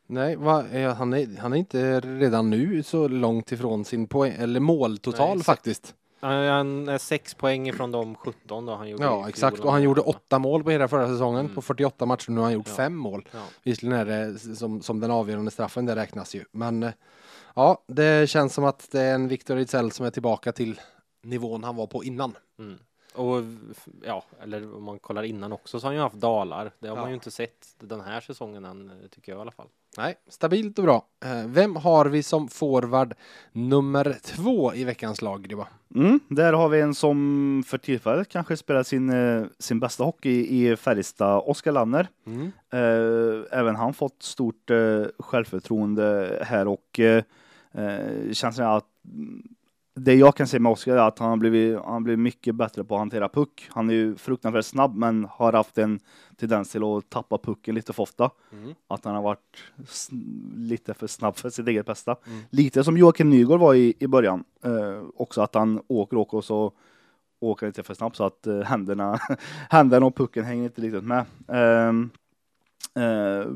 [0.06, 4.60] Nej, va, han, är, han är inte redan nu så långt ifrån sin poäng, eller
[4.60, 5.94] måltotal Nej, faktiskt.
[6.20, 9.60] Han är sex poäng ifrån de 17 då han gjorde Ja, exakt.
[9.60, 11.40] Och han gjorde åtta mål på hela förra säsongen.
[11.40, 11.54] Mm.
[11.54, 12.74] På 48 matcher nu har han gjort Ja.
[12.74, 13.28] fem mål.
[13.32, 13.42] Ja.
[13.62, 16.44] Visserligen är det som, som den avgörande straffen, det räknas ju.
[16.52, 16.92] Men eh,
[17.54, 20.80] ja, det känns som att det är en Victor Ejdsell som är tillbaka till
[21.22, 22.36] nivån han var på innan.
[22.58, 22.78] Mm.
[23.14, 23.42] Och
[24.06, 26.72] ja, eller om man kollar innan också så har han ju haft dalar.
[26.78, 27.00] Det har Ja.
[27.00, 29.68] man ju inte sett den här säsongen än, tycker jag i alla fall.
[29.98, 31.06] Nej, stabilt och bra.
[31.24, 33.14] Eh, Vem har vi som forward
[33.52, 35.68] nummer två i veckans lag, Gribba?
[35.94, 40.46] Mm, där har vi en som för tillfället kanske spelar sin, eh, sin bästa hockey
[40.48, 42.08] i Färjestad, Oskar Lanner.
[42.26, 42.52] Mm.
[42.72, 44.70] Eh, även han fått stort
[45.18, 47.00] självförtroende här och
[48.32, 48.86] känns som att
[49.98, 52.84] det jag kan se med Oskar är att han har blivit, han blivit mycket bättre
[52.84, 53.68] på att hantera puck.
[53.70, 56.00] Han är ju fruktansvärt snabb men har haft en
[56.36, 58.30] tendens till att tappa pucken lite för ofta.
[58.52, 58.74] Mm.
[58.88, 59.56] Att han har varit
[60.56, 62.16] lite för snabb för sitt eget bästa.
[62.26, 62.40] Mm.
[62.50, 64.44] Lite som Joakim Nygård var i, i början.
[64.64, 66.72] Eh, också att han åker åker och så
[67.40, 69.18] åker lite för snabbt så att eh, händerna,
[69.70, 71.24] händerna och pucken hänger inte riktigt med.
[71.48, 72.10] Ehm,
[72.94, 73.46] eh,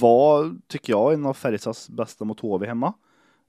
[0.00, 2.94] var, tycker jag, en av Färjestads bästa mot HV hemma.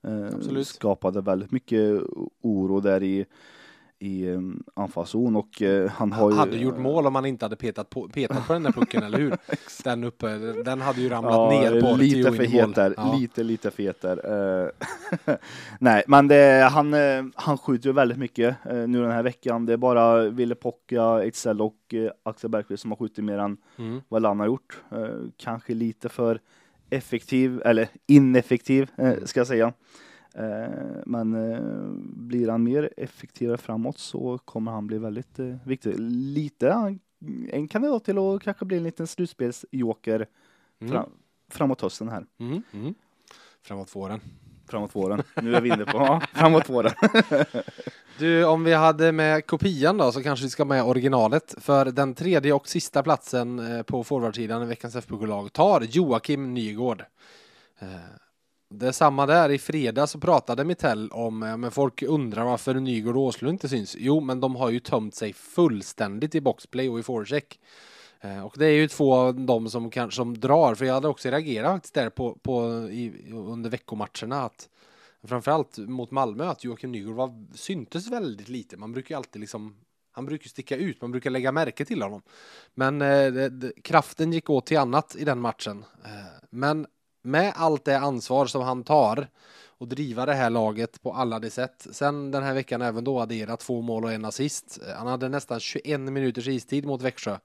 [0.04, 0.68] Eh, Absolut.
[0.68, 2.02] Skapade väldigt mycket
[2.42, 3.26] oro där i,
[4.00, 6.38] i um, anfallszon och eh, han har ju...
[6.38, 9.18] hade gjort mål om han inte hade petat på, petat på den där pucken, eller
[9.18, 9.38] hur?
[9.84, 10.28] Den uppe,
[10.66, 12.94] den hade ju ramlat Ja, ner på lite för het där.
[12.98, 13.16] Ja.
[13.20, 14.64] Lite, lite för het där.
[14.66, 14.70] Eh,
[15.80, 19.66] Nej, men det, han, eh, han skjuter ju väldigt mycket eh, nu den här veckan.
[19.66, 23.58] Det är bara Ville Pocka, Ejdsell och eh, Axel Bergqvist som har skjutit mer än
[23.78, 24.02] Mm.
[24.10, 24.82] vad Lann har gjort.
[24.92, 26.40] Eh, Kanske lite för
[26.96, 29.74] effektiv, eller ineffektiv eh, ska jag säga.
[30.36, 30.70] Eh,
[31.06, 31.90] Men eh,
[32.28, 35.94] blir han mer effektivare framåt så kommer han bli väldigt eh, viktig.
[36.00, 37.00] Lite han-
[37.50, 40.28] en kandidat till att kanske bli en liten slutspelsjoker
[40.82, 40.92] Mm.
[40.94, 41.10] fram,
[41.50, 42.26] framåt hösten här.
[42.40, 42.62] Mm.
[42.74, 42.94] Mm.
[43.62, 44.20] Framåt våren.
[44.74, 45.24] Framåt våren.
[45.42, 46.94] Nu är vi inne på ja, framåt våren.
[48.18, 51.56] Du, om vi hade med kopian då så kanske vi ska med originalet.
[51.58, 57.04] För den tredje och sista platsen eh, på forwardsidan i veckans FBK-lag tar Joakim Nygård.
[57.80, 57.88] Eh,
[58.70, 59.50] det är samma där.
[59.50, 63.70] I fredag så pratade Mitell om, eh, men folk undrar varför Nygård och Åslund inte
[63.70, 63.96] syns.
[64.00, 67.60] Jo, men de har ju tömt sig fullständigt i boxplay och i forecheck.
[68.24, 71.08] Eh, och det är ju två av dem som kanske som drar, för jag hade
[71.08, 74.70] också reagerat faktiskt där på, på i, under veckomatcherna att
[75.24, 78.78] framförallt mot Malmö att Joakim Nygård var, syntes väldigt lite.
[78.78, 79.76] Man brukar ju alltid liksom
[80.12, 82.22] han brukar sticka ut, man brukar lägga märke till honom.
[82.74, 85.86] Men eh, det, det, kraften gick åt till annat i den matchen.
[86.06, 86.88] Eh, men
[87.22, 89.28] med allt det ansvar som han tar
[89.66, 91.88] och driva det här laget på alla de sätt.
[91.92, 94.80] Sen den här veckan även då adderat två mål och en assist.
[94.88, 97.38] Eh, Han hade nästan 21 minuters istid mot Växjö.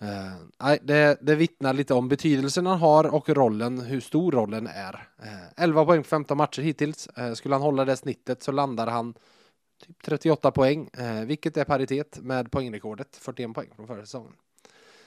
[0.00, 5.08] Eh, det, det vittnar lite om betydelsen han har och rollen, hur stor rollen är.
[5.22, 7.06] Eh, 11 poäng på 15 matcher hittills.
[7.06, 9.14] Eh, skulle han hålla det snittet så landar han
[9.86, 14.32] typ 38 poäng, eh, vilket är paritet med poängrekordet, 41 poäng från förra säsongen.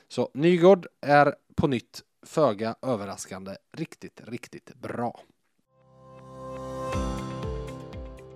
[0.08, 5.20] Så Nygård är på nytt, föga överraskande, riktigt, riktigt bra.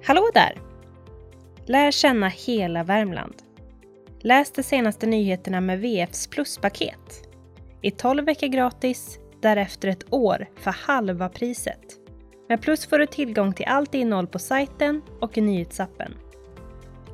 [0.03, 0.61] Hallå där!
[1.67, 3.44] Lär känna hela Värmland.
[4.25, 7.29] Läs de senaste nyheterna med VFs pluspaket.
[7.81, 11.81] I 12 veckor gratis, därefter ett år för halva priset.
[12.49, 16.13] Med Plus får du tillgång till allt innehåll på sajten och i nyhetsappen.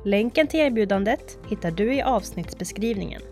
[0.04, 3.22] Länken till erbjudandet hittar du i avsnittsbeskrivningen.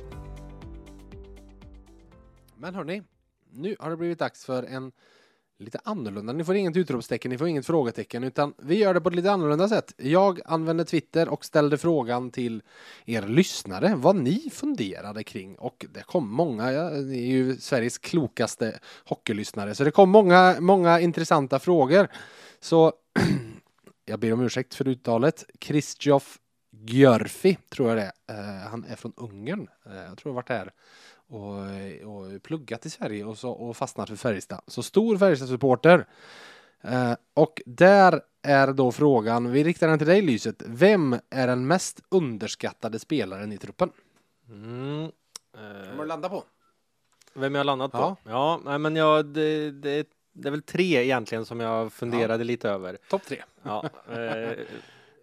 [2.56, 3.02] Men hörni,
[3.52, 4.92] nu har det blivit dags för en
[5.60, 6.32] lite annorlunda.
[6.32, 9.32] Ni får inget utropstecken, ni får inget frågetecken, utan vi gör det på ett lite
[9.32, 9.94] annorlunda sätt.
[9.96, 12.62] Jag använde Twitter och ställde frågan till
[13.04, 17.98] er lyssnare vad ni funderade kring och det kom många, ja, ni är ju Sveriges
[17.98, 22.08] klokaste hockeylyssnare, så det kom många, många intressanta frågor.
[22.60, 22.92] Så
[24.04, 25.44] jag ber om ursäkt för uttalet.
[25.58, 26.38] Kristjof
[26.72, 28.62] Gjörfi tror jag det är.
[28.64, 29.68] Eh, han är från Ungern.
[29.86, 30.72] Eh, jag tror jag har varit här
[31.30, 31.56] och,
[32.16, 34.60] och pluggat i Sverige och, så, och fastnat för Färjestad.
[34.66, 36.06] Så stor Färjestad-supporter.
[36.82, 40.62] Eh, och där är då frågan, vi riktar den till dig Lyset.
[40.66, 43.90] Vem är den mest underskattade spelaren i truppen?
[44.48, 45.10] Mm.
[45.54, 46.44] Kommer du Eh, landa på?
[47.34, 47.98] vem jag har landat på?
[47.98, 48.16] Ja.
[48.24, 52.70] Ja, nej, men jag, det, det, det är väl tre egentligen som jag funderade lite
[52.70, 52.98] över.
[53.10, 53.42] Topp tre.
[53.62, 54.58] Ja, eh,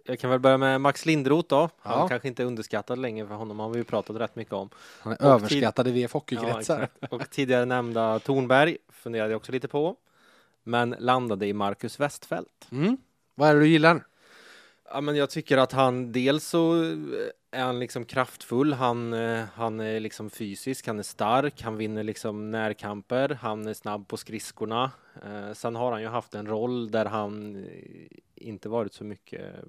[0.07, 1.69] jag kan väl börja med Max Lindroth då.
[1.79, 2.07] Han Ja.
[2.07, 4.69] kanske inte är underskattad längre för honom har vi ju pratat rätt mycket om.
[5.01, 6.81] Han är Och överskattad i VF Ja, hockeykretsar.
[6.81, 7.13] exakt.
[7.13, 9.95] och tidigare nämnda Tornberg funderade jag också lite på.
[10.63, 12.67] Men landade i Marcus Westfält.
[12.71, 12.97] mm.
[13.35, 14.03] Vad är det du gillar?
[14.91, 16.89] Ja, men jag tycker att han dels så eh,
[17.51, 18.73] är han liksom kraftfull.
[18.73, 23.73] Han, eh, han är liksom fysisk, han är stark, han vinner liksom närkamper, han är
[23.73, 24.91] snabb på skridskorna.
[25.25, 29.41] Eh, sen har han ju haft en roll där han eh, inte varit så mycket
[29.41, 29.63] eh,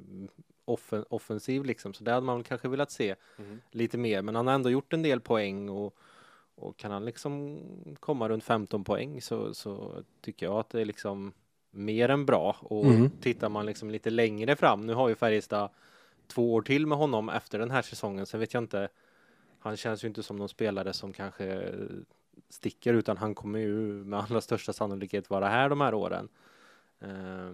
[0.64, 3.60] offen, offensiv liksom, så det hade man kanske velat se Mm.
[3.70, 4.22] lite mer.
[4.22, 5.96] Men han har ändå gjort en del poäng och,
[6.54, 7.58] och kan han liksom
[8.00, 11.32] komma runt 15 poäng så, så tycker jag att det är liksom
[11.70, 12.56] mer än bra.
[12.60, 13.10] Och Mm.
[13.20, 15.70] tittar man liksom lite längre fram, nu har ju Färjestad
[16.26, 18.88] två år till med honom efter den här säsongen, sen vet jag inte,
[19.58, 21.74] han känns ju inte som någon spelare som kanske
[22.48, 26.28] sticker utan han kommer ju med allra största sannolikhet vara här de här åren.
[27.00, 27.50] Eh,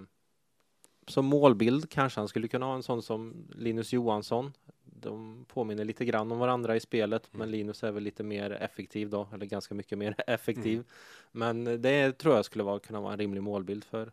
[1.07, 4.53] som målbild kanske han skulle kunna ha en sån som Linus Johansson.
[4.85, 9.11] De påminner lite grann om varandra i spelet, men Linus är väl lite mer effektiv
[9.11, 10.85] då, eller ganska mycket mer effektiv.
[11.33, 14.13] Men det tror jag skulle vara, kunna vara en rimlig målbild för,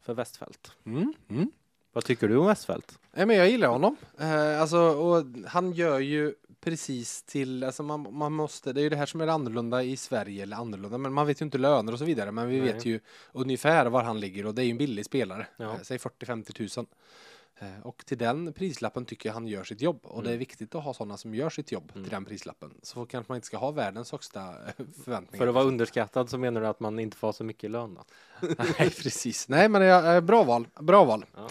[0.00, 0.72] för Westfält.
[0.84, 1.14] Mm.
[1.28, 1.50] Mm.
[1.92, 2.98] Vad tycker du om Westfält?
[3.12, 3.96] Men jag gillar honom.
[4.18, 6.34] Eh, alltså, och han gör ju
[6.70, 9.96] precis till, alltså man, man måste, det är ju det här som är annorlunda i
[9.96, 12.72] Sverige, eller annorlunda, men man vet ju inte löner och så vidare, men vi Nej.
[12.72, 13.00] vet ju
[13.32, 15.64] ungefär var han ligger och det är ju en billig spelare, Ja.
[15.64, 16.86] eh, säg 40-50 tusen.
[17.58, 20.38] Eh, och till den prislappen tycker jag han gör sitt jobb och det är Mm.
[20.38, 22.04] viktigt att ha sådana som gör sitt jobb Mm.
[22.04, 22.70] till den prislappen.
[22.82, 24.46] Så kanske man inte ska ha världens högsta eh,
[25.04, 25.38] förväntningar.
[25.38, 28.04] För att vara underskattad så menar du att man inte får så mycket lön då?
[28.58, 29.48] Nej, precis.
[29.48, 30.68] Nej, men jag, eh, bra val.
[30.80, 31.24] Bra val.
[31.36, 31.48] Ja.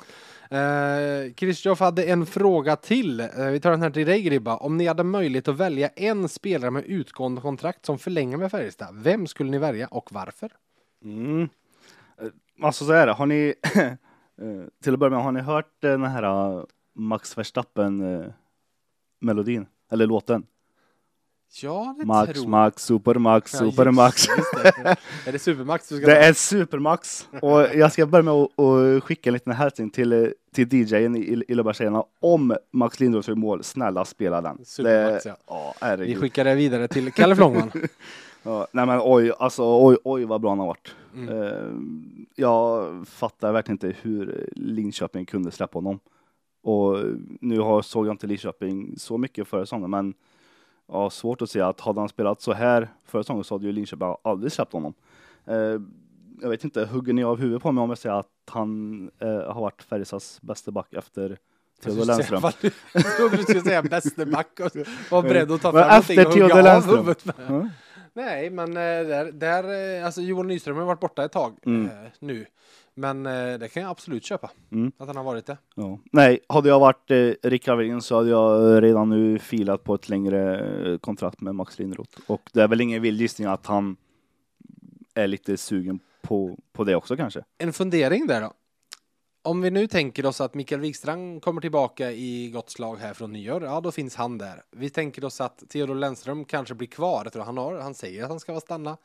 [0.57, 3.19] Eh, Kristjof hade en fråga till.
[3.19, 4.57] Eh, vi tar den här till dig Gribba.
[4.57, 8.95] Om ni hade möjlighet att välja en spelare med utgående kontrakt som förlänger med Färjestad,
[8.95, 10.51] vem skulle ni välja och varför?
[11.03, 11.49] Mm.
[12.61, 13.53] Alltså så är det, har ni,
[14.41, 16.23] eh, till att börja med, har ni hört eh, den här
[16.57, 16.63] eh,
[16.95, 18.25] Max Verstappen eh,
[19.21, 19.65] melodin?
[19.91, 20.43] Eller låten?
[21.61, 24.27] Ja, det Max, tror Max, Supermax, Ja, Supermax.
[24.27, 25.29] just det, just det.
[25.29, 27.27] är det Supermax du ska Det är Supermax.
[27.41, 31.55] Och jag ska börja med att skicka en liten hälsning till, till DJen i, i
[31.55, 32.03] Löfbergstjejerna.
[32.19, 34.65] Om Max Lindroth gör mål, snälla spela den.
[34.65, 35.73] Supermax, det, ja.
[35.79, 35.95] ja.
[35.95, 37.71] Vi skickar det vidare till Kalle Flångman.
[38.45, 40.95] Ja, nej men oj, alltså oj, oj vad bra han har varit.
[41.15, 41.29] Mm.
[41.29, 41.69] Eh,
[42.35, 45.99] jag fattar verkligen inte hur Linköping kunde släppa honom.
[46.63, 46.97] Och
[47.41, 50.13] nu har, såg jag inte Linköping så mycket förra säsongen, men
[50.87, 53.71] ja, svårt att säga att hade han spelat så här förra säsongen så hade ju
[53.71, 54.93] Linköping aldrig släppt honom.
[55.45, 55.81] Eh,
[56.41, 59.27] jag vet inte, hugger ni av huvudet på mig om jag säger att han eh,
[59.27, 61.37] har varit Färjestads bästa back efter
[61.83, 62.41] Theodor Lennström?
[62.93, 64.71] Jag trodde du skulle säga bäste back och
[65.11, 67.35] var beredd att ta fram någonting och hugga av huvudet med.
[67.47, 67.69] Ja.
[68.15, 71.85] Nej, men eh, där, där eh, alltså Johan Nyström har varit borta ett tag Mm.
[71.85, 72.45] eh, nu.
[72.97, 73.23] Men
[73.59, 74.91] det kan jag absolut köpa, Mm.
[74.97, 75.57] att han har varit det.
[75.75, 75.99] Ja.
[76.11, 80.09] Nej, hade jag varit eh, Rick Havelin så hade jag redan nu filat på ett
[80.09, 82.17] längre kontrakt med Max Lindroth.
[82.27, 83.97] Och det är väl ingen vild gissning att han
[85.13, 87.43] är lite sugen på, på det också kanske.
[87.57, 88.53] En fundering där då.
[89.45, 93.33] Om vi nu tänker oss att Mikael Wikstrand kommer tillbaka i gott slag här från
[93.33, 94.63] nyår, ja då finns han där.
[94.71, 98.29] Vi tänker oss att Theodor Lennström kanske blir kvar, tror han, har, han säger att
[98.29, 98.97] han ska vara stanna.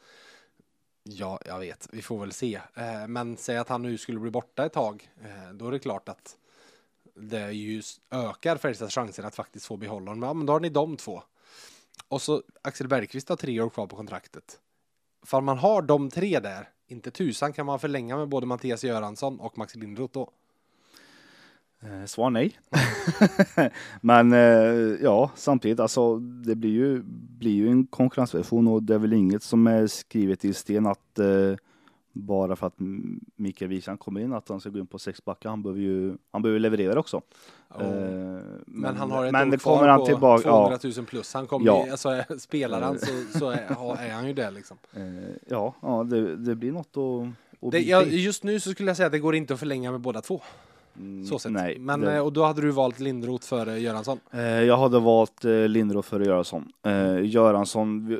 [1.02, 2.60] Ja, jag vet, vi får väl se.
[2.74, 5.78] Eh, men säg att han nu skulle bli borta ett tag, eh, då är det
[5.78, 6.36] klart att
[7.14, 10.22] det ju ökar Färjestads chanser att faktiskt få behålla honom.
[10.22, 11.22] Ja, men då har ni de två.
[12.08, 14.60] Och så Axel Bergqvist har tre år kvar på kontraktet.
[15.26, 19.40] För man har de tre där, inte tusan kan man förlänga med både Mattias Göransson
[19.40, 20.30] och Max Lindroth då.
[21.82, 22.58] Eh, svar nej.
[24.00, 27.02] Men eh, ja, samtidigt alltså det blir ju,
[27.38, 31.18] blir ju en konkurrensversion och det är väl inget som är skrivet i sten att
[31.18, 31.54] eh,
[32.20, 32.74] bara för att
[33.36, 35.50] Mikael Wikstrand kommer in att han ska gå in på sex backar.
[35.50, 37.16] Han behöver ju han behöver leverera också.
[37.68, 40.42] Och, Eh, men, han har ett men kvar kommer han tillbaka.
[40.42, 41.34] 200 Ja, 000 plus.
[41.34, 41.86] Han kommer Ja.
[41.90, 44.76] alltså spelar han så, så är, är han ju där liksom.
[44.92, 45.02] eh,
[45.48, 46.96] ja, ja det, det blir något att
[47.60, 49.90] och Det, jag, just nu så skulle jag säga att det går inte att förlänga
[49.90, 50.40] med båda två.
[50.96, 51.52] Mm, Så sett.
[51.52, 54.20] Nej, Men, det- eh, och då hade du valt Lindroth före Göransson.
[54.30, 56.72] Eh, Jag hade valt eh, Lindroth före Göransson.
[57.24, 58.18] Göransson,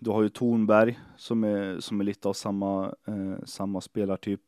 [0.00, 2.94] du har ju Tornberg som är, som är lite av samma,
[3.44, 4.40] samma spelartyp.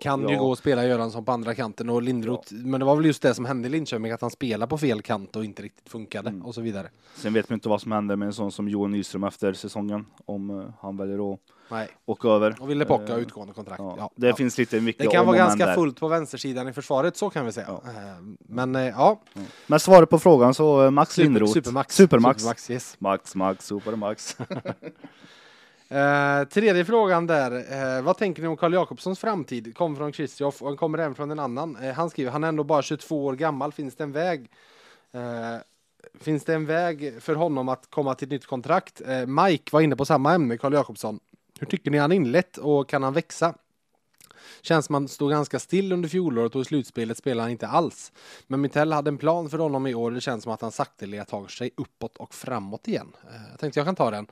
[0.00, 2.96] Kan ja, ju gå och spela Göransson på andra kanten och Lindroth, men det var
[2.96, 5.62] väl just det som hände i Linköping, att han spelade på fel kant och inte
[5.62, 6.42] riktigt funkade Mm.
[6.42, 6.88] och så vidare.
[7.14, 10.06] Sen vet man inte vad som händer med en sån som Johan Nyström efter säsongen,
[10.24, 11.38] om han väljer att
[11.70, 11.88] Nej.
[12.06, 12.56] åka över.
[12.60, 13.78] Och Ville Pocka har Eh, utgående kontrakt.
[13.78, 14.10] Ja, Ja.
[14.16, 14.36] det Ja.
[14.36, 15.74] finns lite mycket Det kan vara och ganska där.
[15.74, 17.66] fullt på vänstersidan i försvaret, så kan vi säga.
[17.68, 17.82] Ja.
[17.90, 19.20] Eh, Men eh, ja,
[19.66, 21.52] Men svaret på frågan så Max Super, Lindroth.
[21.52, 21.94] Supermax.
[21.96, 22.40] Supermax.
[22.42, 22.96] Supermax yes.
[22.98, 24.36] Max, Max, Supermax.
[25.90, 27.50] Eh, tredje frågan där.
[27.96, 29.76] Eh, vad tänker ni om Karl Jakobssons framtid?
[29.76, 31.76] Kom från Christioff och han kommer även från en annan.
[31.76, 33.72] Eh, han skriver, han är ändå bara 22 år gammal.
[33.72, 34.50] Finns det en väg?
[35.12, 35.20] Eh,
[36.20, 39.00] finns det en väg för honom att komma till ett nytt kontrakt?
[39.06, 41.20] Eh, Mike var inne på samma ämne, Karl Jakobsson.
[41.58, 43.54] Hur tycker ni han inlett och kan han växa?
[44.62, 48.12] Känns som han stod ganska still under fjolåret och i slutspelet spelade han inte alls.
[48.46, 50.10] Men Mittell hade en plan för honom i år.
[50.10, 53.12] Det känns som att han sakteliga tar sig uppåt och framåt igen.
[53.30, 54.26] Eh, jag tänkte jag kan ta den.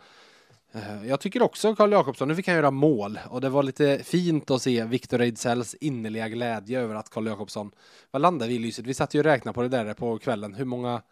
[0.73, 3.99] Eh, Jag tycker också Karl Jakobsson, nu fick han göra mål och det var lite
[4.05, 7.71] fint att se Victor Ejdsells innerliga glädje över att Karl Jakobsson,
[8.11, 8.87] vad landade vi i lyset?
[8.87, 11.03] Vi satt ju och räknade på det där på kvällen, hur många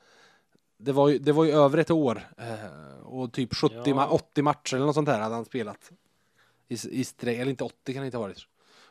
[0.78, 3.94] det var ju, det var ju över ett år eh, och typ 70, Ja.
[3.94, 5.90] ma- 80 matcher eller något sånt där hade han spelat.
[6.68, 8.38] I, i eller inte 80 kan det inte ha varit.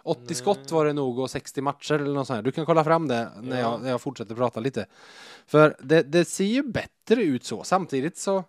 [0.03, 0.35] 80 Nej.
[0.35, 2.43] skott var det nog och 60 matcher eller något sånt här.
[2.43, 3.71] Du kan kolla fram det när, Ja.
[3.71, 4.85] jag, när jag fortsätter prata lite.
[5.45, 7.63] För det, det ser ju bättre ut så.
[7.63, 8.43] Samtidigt så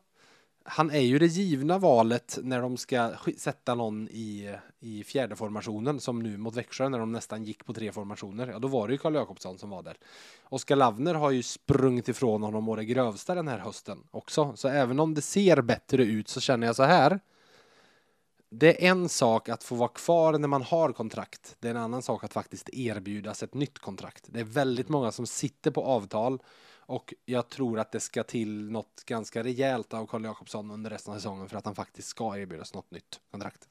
[0.66, 5.36] han är ju det givna valet när de ska sk- sätta någon i, i fjärde
[5.36, 8.46] formationen som nu mot Växjö när de nästan gick på tre formationer.
[8.48, 9.96] Ja, då var det ju Karl Jakobsson som var där.
[10.44, 14.52] Oskar Lavner har ju sprungit ifrån honom och det grövsta den här hösten också.
[14.56, 17.20] Så även om det ser bättre ut så känner jag så här.
[18.56, 21.56] Det är en sak att få vara kvar när man har kontrakt.
[21.60, 24.24] Det är en annan sak att faktiskt erbjudas ett nytt kontrakt.
[24.28, 26.42] Det är väldigt många som sitter på avtal
[26.86, 31.14] och jag tror att det ska till något ganska rejält av Karl Jakobsson under resten
[31.14, 33.68] av säsongen för att han faktiskt ska erbjudas något nytt kontrakt.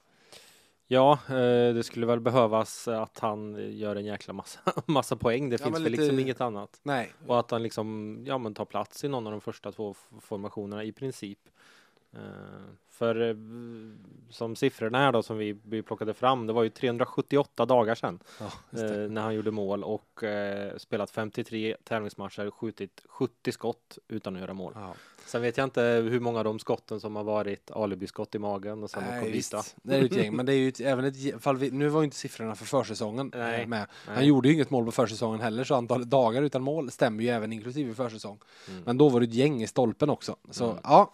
[0.86, 5.48] Ja, eh, det skulle väl behövas att han gör en jäkla massa, massa poäng.
[5.50, 6.80] Det Ja, finns väl lite- liksom inget annat.
[6.82, 9.94] Nej, Och att han liksom, ja men tar plats i någon av de första två
[10.20, 11.38] formationerna i princip.
[12.14, 12.20] Eh,
[12.90, 13.36] för eh,
[14.30, 18.18] som siffrorna är då som vi, vi plockade fram, det var ju 378 dagar sedan
[18.40, 18.46] ja,
[18.80, 24.40] eh, när han gjorde mål och eh, spelat 53 tävlingsmatcher, skjutit 70 skott utan att
[24.40, 24.72] göra mål.
[24.76, 24.94] Ja.
[25.26, 28.82] Sen vet jag inte hur många av de skotten som har varit alibiskott i magen
[28.82, 29.62] och sen Nej, kom vita.
[29.82, 31.88] Det är ju ett gäng, men det är ju ett, även ett fall vi, Nu
[31.88, 33.86] var ju inte siffrorna för försäsongen Nej, med.
[34.06, 34.26] Han nej.
[34.26, 37.52] gjorde ju inget mål på försäsongen heller, så antalet dagar utan mål stämmer ju även
[37.52, 38.38] inklusive försäsong.
[38.68, 38.82] Mm.
[38.86, 40.36] Men då var det ett gäng i stolpen också.
[40.50, 40.78] Så Mm.
[40.82, 41.12] ja.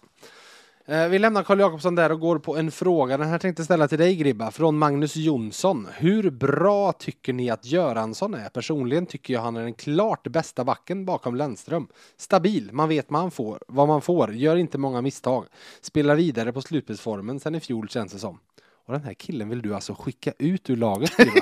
[0.85, 3.17] Eh, Vi lämnar Karl Jakobsson där och går på en fråga.
[3.17, 5.87] Den här tänkte ställa till dig Gribba, från Magnus Jonsson.
[5.97, 8.49] Hur bra tycker ni att Göransson är?
[8.49, 11.87] Personligen tycker jag han är den klart bästa backen bakom Lennström.
[12.17, 15.45] Stabil, man vet man får, vad man får, gör inte många misstag.
[15.81, 18.39] Spelar vidare på slutspelsformen sen i fjol känns det som.
[18.85, 21.41] Och den här killen vill du alltså skicka ut ur laget Gribba?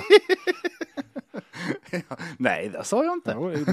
[2.38, 3.34] Nej, det sa jag inte.
[3.34, 3.66] Du.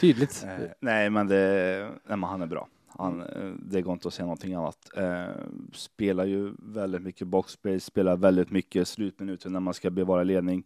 [0.00, 0.44] Tydligt.
[0.48, 2.68] Eh, nej, men, det, nej, men han är bra.
[2.98, 4.90] Han, eh, det går inte att säga någonting annat.
[4.96, 5.24] Eh,
[5.72, 10.64] spelar ju väldigt mycket boxplay, spelar väldigt mycket slutminuter när man ska bevara ledning.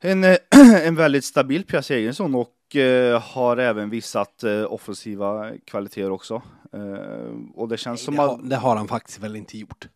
[0.00, 0.36] En, eh,
[0.86, 6.42] en väldigt stabil Pierre Segersson och eh, har även visat eh, offensiva kvaliteter också.
[6.72, 9.88] Eh, och det känns som det, att, har, det har han faktiskt väl inte gjort.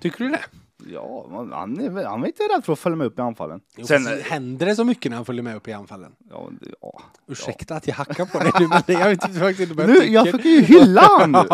[0.00, 0.44] Tycker du det?
[0.86, 3.60] Ja, han är, han är inte rädd för att följa med upp i anfallen.
[3.76, 6.12] Jo, Sen, händer det så mycket när han följer med upp i anfallen?
[6.30, 7.00] ja, det- ja.
[7.26, 10.28] Ursäkta att jag hackar på dig nu, men jag vet inte faktiskt inte Nu, jag
[10.30, 11.32] fick ju hylla han!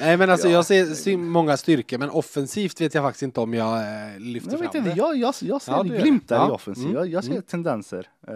[0.00, 0.54] Nej, men alltså Ja.
[0.54, 4.58] jag ser, många styrkor, men offensivt vet jag faktiskt inte om jag eh, lyfter Jag
[4.58, 4.96] vet fram inte, det.
[4.98, 6.48] jag, jag, jag ser Ja, glimtar Ja.
[6.48, 6.84] i offensiv.
[6.84, 6.96] Mm.
[6.96, 7.42] Jag, jag ser Mm.
[7.42, 8.08] tendenser.
[8.28, 8.34] Eh,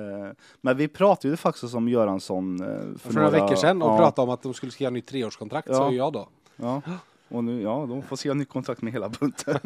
[0.60, 3.96] men vi pratade ju faktiskt om Göransson eh, för, För några veckor sedan och ja,
[3.98, 5.74] pratade om att de skulle skriva nytt treårskontrakt, Ja.
[5.74, 6.28] sa jag då.
[7.32, 9.60] Och nu, ja, de får skriva ny kontrakt med hela bunten.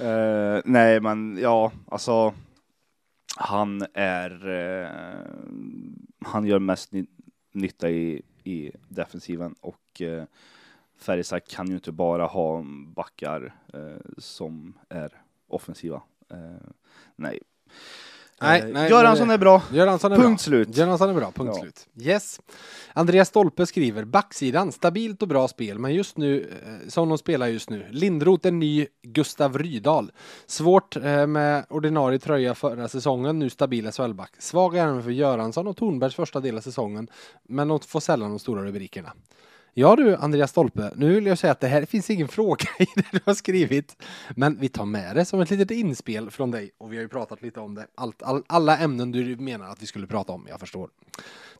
[0.00, 2.34] uh, nej, men ja, alltså.
[3.36, 4.88] Han är, Uh,
[6.20, 7.06] han gör mest ny,
[7.52, 10.24] nytta i, i defensiven och uh,
[10.96, 16.02] Färjestad kan ju inte bara ha backar uh, som är offensiva.
[17.16, 17.40] Nej.
[18.44, 19.62] Nej, Eh, nej, Göransson är bra.
[19.72, 20.38] Göransson är Punkt bra.
[20.38, 20.76] slut.
[20.76, 21.60] Göransson är bra, punkt Ja.
[21.60, 21.86] slut.
[22.00, 22.40] Yes.
[22.92, 27.46] Andreas Stolpe skriver, backsidan, stabilt och bra spel, men just nu, eh, som de spelar
[27.46, 30.12] just nu, Lindroth en ny Gustav Rydahl.
[30.46, 34.30] Svårt eh, med ordinarie tröja förra säsongen, nu stabil SHL-back.
[34.38, 37.08] Svag även för Göransson och Tornbergs första del av säsongen,
[37.48, 39.12] men de får sällan de stora rubrikerna.
[39.76, 42.86] Ja du, Andreas Stolpe, nu vill jag säga att det här finns ingen fråga i
[42.96, 44.02] det du har skrivit.
[44.36, 47.08] Men vi tar med det som ett litet inspel från dig och vi har ju
[47.08, 47.86] pratat lite om det.
[47.94, 50.90] Allt, all, alla ämnen du menar att vi skulle prata om, jag förstår.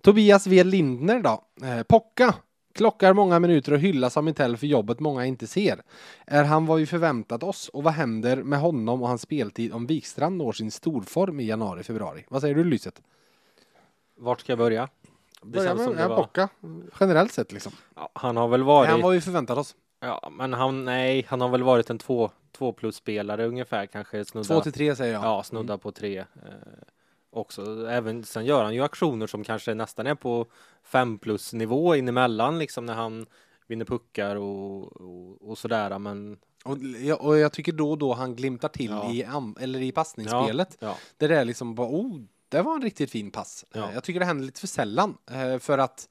[0.00, 0.64] Tobias V.
[0.64, 1.44] Lindner då?
[1.66, 2.34] Eh, Pocka.
[2.74, 5.82] Klockar många minuter och hyllas av Mitell för jobbet många inte ser.
[6.26, 9.86] Är han vad vi förväntat oss och vad händer med honom och hans speltid om
[9.86, 12.24] Wikstrand når sin storform i januari-februari?
[12.28, 13.02] Vad säger du Lyset?
[14.16, 14.88] Vart ska jag börja?
[15.44, 16.48] Det Börja med ja, var- Pocka,
[17.00, 17.72] generellt sett liksom.
[17.96, 18.90] Ja, han har väl varit...
[18.90, 19.76] han vad vi förväntat oss?
[20.00, 24.24] Ja, men han, nej, han har väl varit en två, två plus spelare ungefär kanske.
[24.24, 25.24] Snudda, Två till tre säger jag.
[25.24, 26.18] Ja, snudda på tre.
[26.18, 26.24] Eh,
[27.30, 27.88] också.
[27.88, 30.46] Även, sen gör han ju aktioner som kanske nästan är på
[30.82, 33.26] fem plus nivå inemellan liksom när han
[33.66, 35.98] vinner puckar och, och, och sådär.
[35.98, 39.10] Men Och, ja, och jag tycker då och då han glimtar till Ja.
[39.12, 39.26] i,
[39.60, 40.76] eller i passningsspelet.
[40.80, 42.20] ja, Där det är liksom bara, oh,
[42.54, 43.64] det var en riktigt fin pass.
[43.72, 43.88] Ja.
[43.88, 46.08] Eh, Jag tycker det händer lite för sällan eh, för att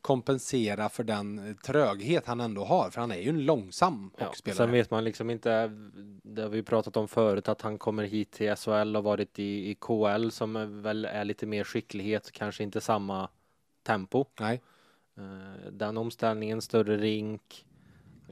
[0.00, 2.90] kompensera för den tröghet han ändå har.
[2.90, 4.24] För han är ju en långsam ja.
[4.24, 4.56] hockeyspelare.
[4.56, 5.70] Sen vet man liksom inte,
[6.22, 9.70] det har vi pratat om förut, att han kommer hit till SHL och varit i,
[9.70, 13.28] i KL som väl är lite mer skicklighet, kanske inte samma
[13.82, 14.24] tempo.
[14.40, 14.62] Nej.
[15.16, 17.66] Eh, Den omställningen, större rink.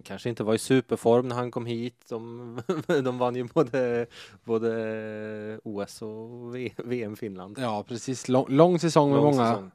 [0.05, 2.05] Kanske inte var i superform när han kom hit.
[2.09, 4.07] De, de vann ju både,
[4.45, 7.59] både OS och VM Finland.
[7.61, 8.29] Ja, precis.
[8.29, 9.71] Lång, lång säsong med Lång många, säsong.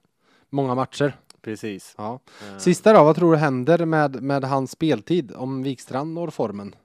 [0.49, 1.17] många matcher.
[1.41, 1.95] Precis.
[1.97, 2.19] Ja.
[2.51, 6.75] Eh, Sista då, vad tror du händer med, med hans speltid om Wikstrand når formen?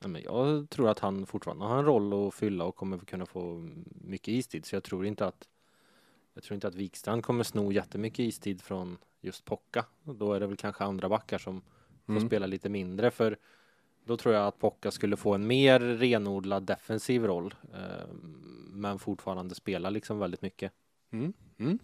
[0.00, 3.26] nej, men jag tror att han fortfarande har en roll att fylla och kommer kunna
[3.26, 4.66] få mycket istid.
[4.66, 5.48] Så jag tror inte att
[6.34, 9.84] jag tror inte att Wikstrand kommer sno jättemycket istid från just Pocka.
[10.02, 11.62] Då är det väl kanske andra backar som
[12.12, 12.28] får Mm.
[12.28, 13.36] spela lite mindre för
[14.04, 18.14] då tror jag att Pocka skulle få en mer renodlad defensiv roll eh,
[18.72, 20.72] men fortfarande spela liksom väldigt mycket.
[21.10, 21.32] Mm.
[21.58, 21.78] Mm.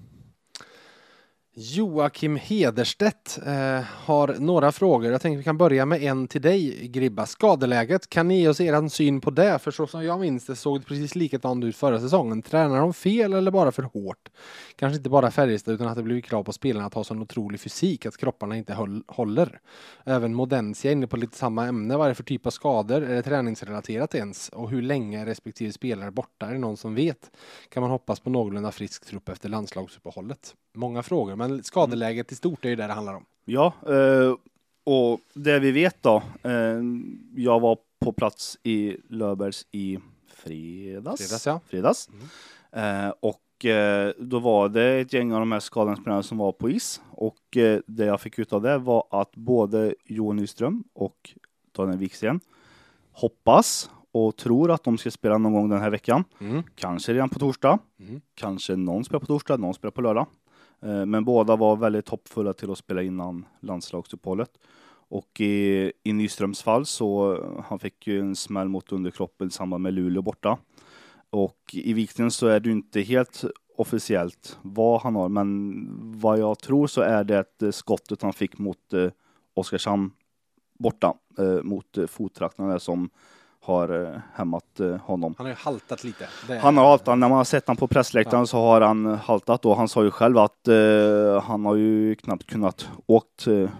[1.56, 5.12] Joakim Hederstedt eh, har några frågor.
[5.12, 7.26] Jag tänker vi kan börja med en till dig Gribba.
[7.26, 9.58] Skadeläget, kan ni ge oss er syn på det?
[9.58, 12.42] För så som jag minns det såg det precis likadant ut förra säsongen.
[12.42, 14.28] Tränar de fel eller bara för hårt?
[14.76, 17.60] Kanske inte bara Färjestad utan att det blivit krav på spelarna att ha sån otrolig
[17.60, 19.60] fysik att kropparna inte höll, håller.
[20.04, 21.96] Även Modensia är inne på lite samma ämne.
[21.96, 23.02] Vad är det för typ av skador?
[23.02, 24.48] Är det träningsrelaterat ens?
[24.48, 26.46] Och hur länge är respektive spelare borta?
[26.46, 27.30] Är det någon som vet?
[27.68, 30.54] Kan man hoppas på någorlunda frisk trupp efter landslagsuppehållet?
[30.74, 33.24] Många frågor, men skadeläget i stort är ju det det handlar om.
[33.44, 34.34] Ja, eh,
[34.84, 36.22] och det vi vet då.
[36.42, 36.80] Eh,
[37.34, 39.98] jag var på plats i Löfbergs i
[40.28, 41.20] fredags.
[41.20, 41.60] Fredags, ja.
[41.66, 42.08] fredags.
[42.72, 43.06] Mm.
[43.06, 43.40] Eh, och
[44.18, 47.00] då var det ett gäng av de här skadade som var på is.
[47.10, 47.38] Och
[47.86, 51.30] det jag fick ut av det var att både Johan Nyström och
[51.72, 52.40] Daniel Wiksten
[53.12, 56.24] hoppas och tror att de ska spela någon gång den här veckan.
[56.40, 56.62] Mm.
[56.74, 57.78] Kanske redan på torsdag.
[58.00, 58.20] Mm.
[58.34, 60.26] Kanske någon spelar på torsdag, någon spelar på lördag.
[60.84, 64.50] Eh, men båda var väldigt hoppfulla till att spela innan landslagsuppehållet.
[65.08, 69.50] Och i, i Nyströms fall så eh, han fick ju en smäll mot underkroppen i
[69.50, 70.58] samband med Luleå borta.
[71.30, 73.44] Och i Vikten så är det ju inte helt
[73.76, 75.86] officiellt vad han har, men
[76.20, 79.10] vad jag tror så är det ett eh, skottet han fick mot eh,
[79.54, 80.10] Oskarshamn
[80.78, 83.10] borta, eh, mot eh, fottrakterna där som
[83.64, 85.34] har eh, hämmat eh, honom.
[85.38, 86.28] Han har ju haltat lite.
[86.48, 89.64] Det Han har haltat, när man har sett honom på pressläktaren så har han haltat
[89.66, 93.70] och han sa ju själv att eh, han har ju knappt kunnat åkt, eh,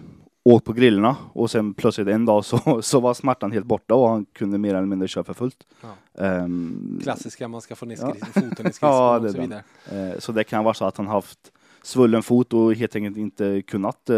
[0.43, 4.09] åkt på grillorna och sen plötsligt en dag så, så var smärtan helt borta och
[4.09, 5.57] han kunde mer eller mindre köra för fullt.
[5.81, 6.23] Ja.
[6.25, 8.13] Ehm, Klassiska, man ska få ner Ja.
[8.33, 9.63] foten i skridskon Ja, och så vidare.
[9.91, 11.39] eh, så det kan vara så att han haft
[11.83, 14.17] svullen fot och helt enkelt inte kunnat eh,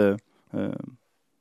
[0.54, 0.70] eh,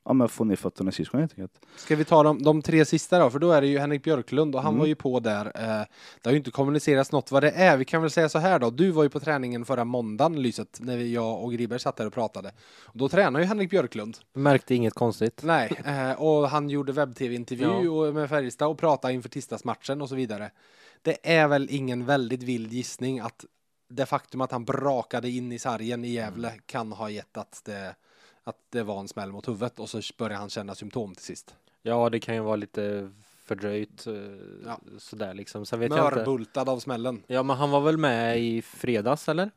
[0.07, 1.53] ja, men få ner fötterna i skridskon helt enkelt.
[1.77, 3.31] Ska vi ta de, de tre sista då?
[3.31, 4.79] För då är det ju Henrik Björklund och han Mm.
[4.81, 5.47] var ju på där.
[5.47, 5.87] Eh,
[6.23, 7.77] det har ju inte kommunicerats något vad det är.
[7.77, 8.71] Vi kan väl säga så här då.
[8.71, 12.07] Du var ju på träningen förra måndagen, Lyset, när vi, jag och Griberg satt där
[12.07, 12.53] och pratade.
[12.85, 14.19] Och då tränar ju Henrik Björklund.
[14.33, 15.41] Märkte inget konstigt.
[15.45, 18.13] Nej, eh, och han gjorde webb-tv-intervju Ja.
[18.13, 20.51] med Färjestad och pratade inför tisdagsmatchen och så vidare.
[21.03, 23.45] Det är väl ingen väldigt vild gissning att
[23.89, 27.95] det faktum att han brakade in i sargen i Gävle kan ha gett att det,
[28.47, 31.55] att det var en smäll mot huvudet och så började han känna symptom till sist.
[31.83, 33.11] Ja, det kan ju vara lite
[33.45, 34.13] fördröjt eh,
[34.67, 34.79] Ja.
[34.99, 35.67] sådär liksom.
[35.67, 36.17] Sen vet jag inte.
[36.17, 37.23] Mörbultad av smällen.
[37.27, 39.51] Ja, men han var väl med i fredags eller?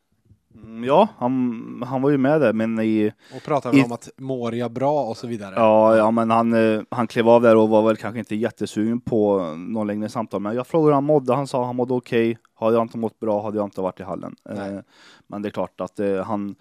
[0.56, 4.10] Mm, Ja, han, han var ju med där men i, Och pratade I- om att
[4.18, 5.56] mår jag bra och så vidare.
[5.56, 9.02] Ja, ja men han, eh, han klev av där och var väl kanske inte jättesugen
[9.02, 10.40] på någon längre samtal.
[10.42, 11.36] Men jag frågade hur han mådde.
[11.36, 12.38] Han sa han mådde okej.
[12.54, 14.36] Hade jag inte mått bra hade jag inte varit i hallen.
[14.46, 14.74] Nej.
[14.74, 14.80] Eh,
[15.28, 16.56] Men det är klart att eh, han,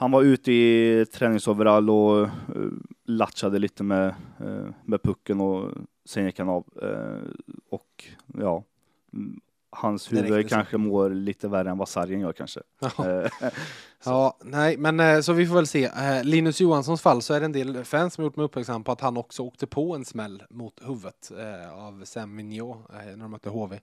[0.00, 2.28] han var ute i träningsoverall och eh,
[3.04, 4.06] latchade lite med,
[4.40, 5.70] eh, med pucken och
[6.04, 6.64] sen gick han av.
[6.82, 7.30] Eh,
[7.70, 8.04] och
[8.38, 8.64] ja,
[9.12, 9.40] mm,
[9.70, 10.48] hans huvud så.
[10.48, 12.60] kanske mår lite värre än vad sargen gör kanske.
[12.80, 13.28] Ja.
[14.04, 15.90] Ja, nej, men så vi får väl se.
[16.22, 19.00] Linus Johanssons fall så är det en del fans som gjort mig uppmärksam på att
[19.00, 21.32] han också åkte på en smäll mot huvudet
[21.72, 23.80] av Sam Mignot när de mötte HV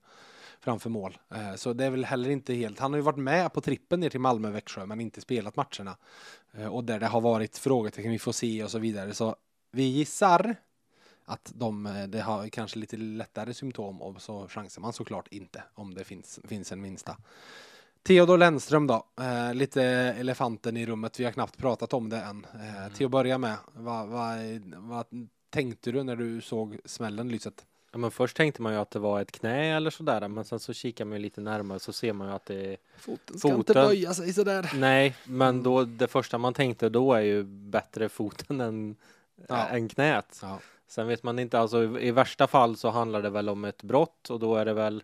[0.66, 1.18] framför mål.
[1.36, 2.80] Eh, så det är väl heller inte helt.
[2.80, 5.98] Han har ju varit med på trippen ner till Malmö Växjö men inte spelat matcherna
[6.54, 9.14] eh, och där det har varit frågetecken vi får se och så vidare.
[9.14, 9.36] Så
[9.72, 10.56] vi gissar
[11.26, 15.64] att de, eh, det har kanske lite lättare symptom och så chansar man såklart inte
[15.74, 17.18] om det finns, finns en minsta.
[18.04, 19.84] Theodor Lennström då, eh, lite
[20.20, 22.46] elefanten i rummet, vi har knappt pratat om det än.
[22.54, 24.38] Eh, till att börja med, vad, vad,
[24.76, 25.06] vad
[25.50, 27.66] tänkte du när du såg smällen Lyset?
[27.96, 30.60] Ja, men först tänkte man ju att det var ett knä eller sådär, men sen
[30.60, 33.48] så kikar man ju lite närmare så ser man ju att det är Foten ska
[33.48, 33.88] inte Foten.
[33.88, 34.72] böja sig sådär.
[34.76, 38.96] Nej, men då det första man tänkte då är ju bättre foten än,
[39.48, 39.68] Ja.
[39.68, 40.40] än knät.
[40.42, 40.60] Ja.
[40.88, 43.84] Sen vet man inte, alltså i, i värsta fall så handlar det väl om ett
[43.84, 45.04] brott och då är det väl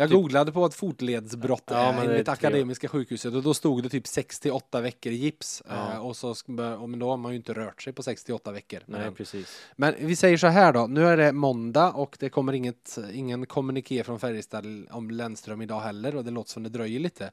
[0.00, 3.42] Jag Typ- googlade på ett fotledsbrott Ja, ja, men det är enligt Akademiska sjukhuset och
[3.42, 5.62] då stod det typ 68 veckor i gips.
[5.68, 5.92] Ja.
[5.92, 8.80] Eh, och så, men då har man ju inte rört sig på 68 veckor.
[8.86, 9.62] Nej, Men, precis.
[9.76, 13.46] men vi säger så här då, nu är det måndag och det kommer inget, ingen
[13.46, 17.30] kommuniké från Färjestad om Lennström idag heller och det låter som det dröjer lite.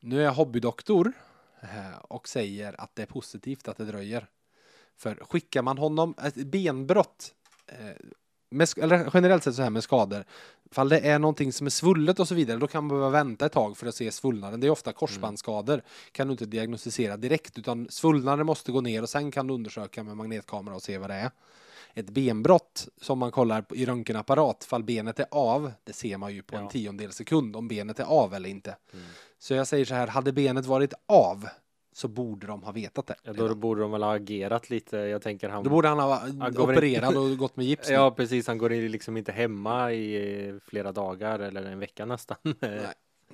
[0.00, 1.12] Nu är jag hobbydoktor
[1.60, 4.26] eh, och säger att det är positivt att det dröjer.
[4.96, 7.34] För skickar man honom, ett benbrott,
[7.66, 7.76] eh,
[8.54, 10.24] med, eller generellt sett så här med skador,
[10.70, 13.46] fall det är någonting som är svullet och så vidare, då kan man behöva vänta
[13.46, 14.60] ett tag för att se svullnaden.
[14.60, 15.82] Det är ofta korsbandsskador,
[16.12, 20.02] kan du inte diagnostisera direkt, utan svullnaden måste gå ner och sen kan du undersöka
[20.02, 21.30] med magnetkamera och se vad det är.
[21.96, 26.42] Ett benbrott som man kollar i röntgenapparat, fall benet är av, det ser man ju
[26.42, 26.70] på en Ja.
[26.70, 28.76] tiondel sekund om benet är av eller inte.
[28.92, 29.04] Mm.
[29.38, 31.48] Så jag säger så här, hade benet varit av
[31.94, 33.14] så borde de ha vetat det.
[33.22, 33.60] Ja, då redan.
[33.60, 34.96] borde de väl ha agerat lite.
[34.96, 35.64] Jag tänker han...
[35.64, 37.88] Då borde han ha Han opererat och gått med gips.
[37.88, 37.94] nu.
[37.94, 38.46] Ja, precis.
[38.46, 42.36] Han går liksom inte hemma i eh, flera dagar eller en vecka nästan.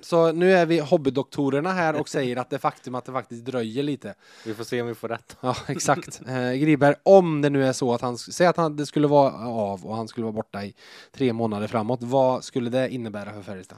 [0.01, 3.83] Så nu är vi hobbydoktorerna här och säger att det faktum att det faktiskt dröjer
[3.83, 4.15] lite.
[4.45, 5.37] Vi får se om vi får rätt.
[5.41, 6.21] Ja, exakt.
[6.27, 9.47] Eh, Griberg, om det nu är så att han, säg att han, det skulle vara
[9.47, 10.75] av och han skulle vara borta i
[11.11, 11.99] tre månader framåt.
[12.03, 13.77] Vad skulle det innebära för Färjestad?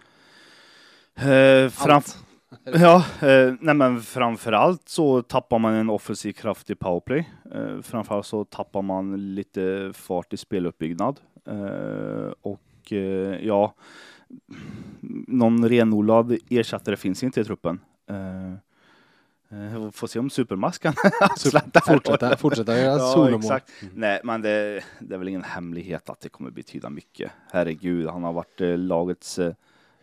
[1.15, 2.17] eh, fram, Allt.
[2.63, 7.29] Ja, eh, nej men framförallt så tappar man en offensiv kraft i powerplay.
[7.55, 11.19] Eh, framförallt så tappar man lite fart i speluppbyggnad.
[11.47, 13.73] Eh, och eh, ja,
[15.27, 17.79] någon renodlad ersättare finns inte i truppen.
[18.09, 18.53] Eh,
[19.75, 20.93] eh, får se om Supermask kan.
[21.87, 23.39] Fortsätta, fortsätta göra Ja, solomon.
[23.39, 23.71] exakt.
[23.95, 27.31] Nej, men det, det är väl ingen hemlighet att det kommer betyda mycket.
[27.51, 29.53] Herregud, han har varit eh, lagets eh,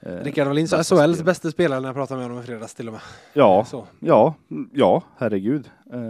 [0.01, 1.24] Rickard Wallins, bästa SHLs spelare.
[1.24, 3.03] bästa spelare när jag pratade med honom i fredags till och med.
[3.32, 3.86] Ja, Så.
[4.01, 4.34] Ja,
[4.72, 5.70] ja, herregud.
[5.92, 6.01] Eh,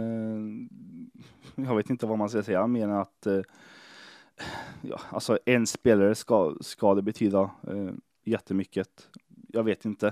[1.67, 3.41] jag vet inte vad man ska säga mer än att eh,
[4.81, 7.89] ja, alltså en spelare ska, ska det betyda eh,
[8.23, 9.09] jättemycket.
[9.47, 10.07] Jag vet inte.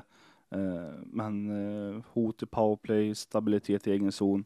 [0.51, 1.49] Eh, men
[1.95, 4.45] eh, hot i powerplay, stabilitet i egen zon.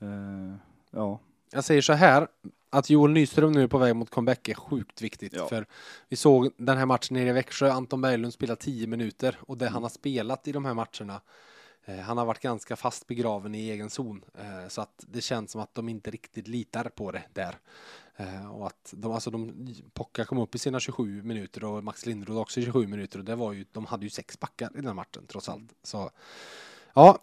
[0.00, 0.54] Eh,
[0.90, 1.18] ja,
[1.52, 2.28] Jag säger så här,
[2.74, 5.32] att Joel Nyström nu är på väg mot comeback är sjukt viktigt.
[5.36, 5.48] Ja.
[5.48, 5.66] För
[6.08, 9.68] vi såg den här matchen nere i Växjö, Anton Berglund spelade 10 minuter och det
[9.68, 11.20] han har spelat i de här matcherna
[11.84, 15.50] eh, han har varit ganska fast begraven i egen zon eh, så att det känns
[15.50, 17.58] som att de inte riktigt litar på det där.
[18.16, 22.06] Eh, och att de, alltså de, Pocka kom upp i sina 27 minuter och Max
[22.06, 24.80] Lindroth också i 27 minuter och det var ju, de hade ju sex backar i
[24.80, 25.72] den matchen trots allt.
[25.82, 26.10] Så
[26.96, 27.18] Ja,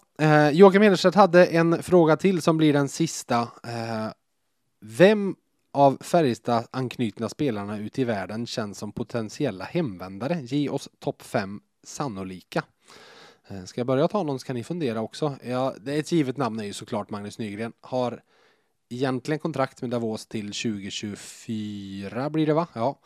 [0.51, 3.47] Joakim Hederstedt hade en fråga till som blir den sista.
[4.79, 5.35] Vem
[5.71, 10.41] av Färjestad anknutna spelarna ute i världen känns som potentiella hemvändare?
[10.41, 12.63] Ge oss topp fem sannolika.
[13.47, 15.35] Eh, ska jag börja ta någon så kan ni fundera också.
[15.43, 17.73] Ja, det är ett givet namn är ju såklart Magnus Nygren.
[17.81, 18.21] Har
[18.89, 22.67] egentligen kontrakt med Davos till 2024 blir det va?
[22.73, 22.99] Ja.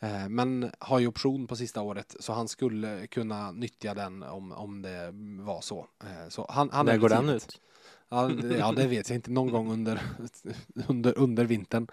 [0.00, 4.52] Eh, Men har ju option på sista året så han skulle kunna nyttja den om,
[4.52, 5.10] om det
[5.44, 5.86] var så.
[6.04, 7.60] Eh, Så han, han När är går den ut?
[8.12, 9.30] Ja, det- ja, det vet jag inte.
[9.30, 10.02] Någon gång under,
[10.88, 11.86] under, under vintern.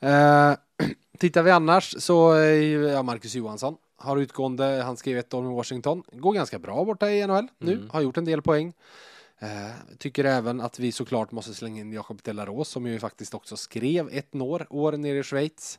[0.00, 0.52] Eh,
[1.18, 2.52] tittar vi annars så är
[2.92, 7.10] ja, Marcus Johansson har utgående, han skrev ett år med Washington, går ganska bra borta
[7.10, 7.90] i NHL nu, Mm.
[7.90, 8.72] har gjort en del poäng.
[9.38, 13.56] Eh, tycker även att vi såklart måste slänga in Jakob Delaros som ju faktiskt också
[13.56, 15.78] skrev ett år, år nere i Schweiz.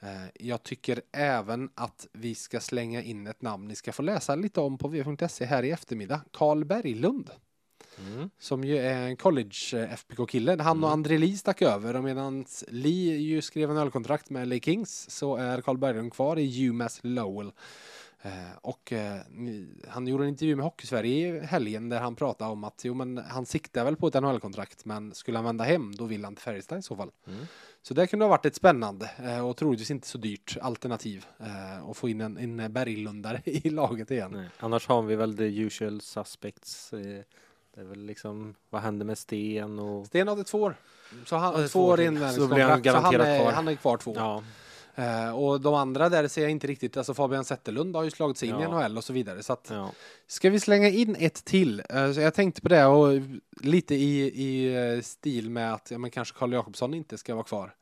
[0.00, 0.08] Eh,
[0.46, 4.60] jag tycker även att vi ska slänga in ett namn ni ska få läsa lite
[4.60, 6.20] om på v.se här i eftermiddag.
[6.32, 7.30] Karl Berglund
[8.06, 8.30] Mm.
[8.38, 10.62] som ju är en college eh, FPK-kille.
[10.62, 14.56] Han och André Lee stack över och medan Lee ju skrev en ölkontrakt med LA
[14.58, 17.52] Kings så är Carl Berglund kvar i UMass Lowell.
[18.22, 18.30] Eh,
[18.62, 18.92] och
[19.30, 22.94] ni- han gjorde en intervju med Hockeysverige i helgen där han pratade om att jo,
[22.94, 26.34] men han siktar väl på ett NHL-kontrakt men skulle han vända hem då vill han
[26.34, 27.10] till Färjestad i så fall.
[27.26, 27.46] Mm.
[27.82, 31.26] Så det kunde ha varit ett spännande eh, och troligtvis inte så dyrt alternativ
[31.90, 34.30] att få in en, en Berglundare i laget igen.
[34.32, 34.48] Nej.
[34.58, 36.94] Annars har vi väl the usual suspects.
[37.80, 40.06] Det är väl liksom, vad händer med Sten och...
[40.06, 40.74] Sten hade två år.
[41.26, 42.50] Så han, Ja, två år inlärningskontrakt.
[42.50, 43.52] Så blir han Så han, är, kvar.
[43.52, 44.16] han är kvar två år.
[44.16, 44.42] Ja,
[44.94, 46.96] Eh, och de andra där ser jag inte riktigt.
[46.96, 48.68] Alltså Fabian Zetterlund har ju slagit sig in i Ja.
[48.88, 49.42] NHL och så vidare.
[49.42, 49.92] Så att, ja.
[50.26, 51.82] Ska vi slänga in ett till?
[51.88, 53.20] Eh, Så jag tänkte på det och
[53.60, 57.44] lite i, i eh, stil med att ja, men kanske Karl Jakobsson inte ska vara
[57.44, 57.74] kvar.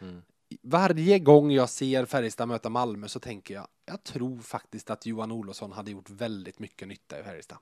[0.00, 0.22] Mm.
[0.62, 5.32] Varje gång jag ser Färjestad möta Malmö så tänker jag, jag tror faktiskt att Johan
[5.32, 7.58] Olofsson hade gjort väldigt mycket nytta i Färjestad.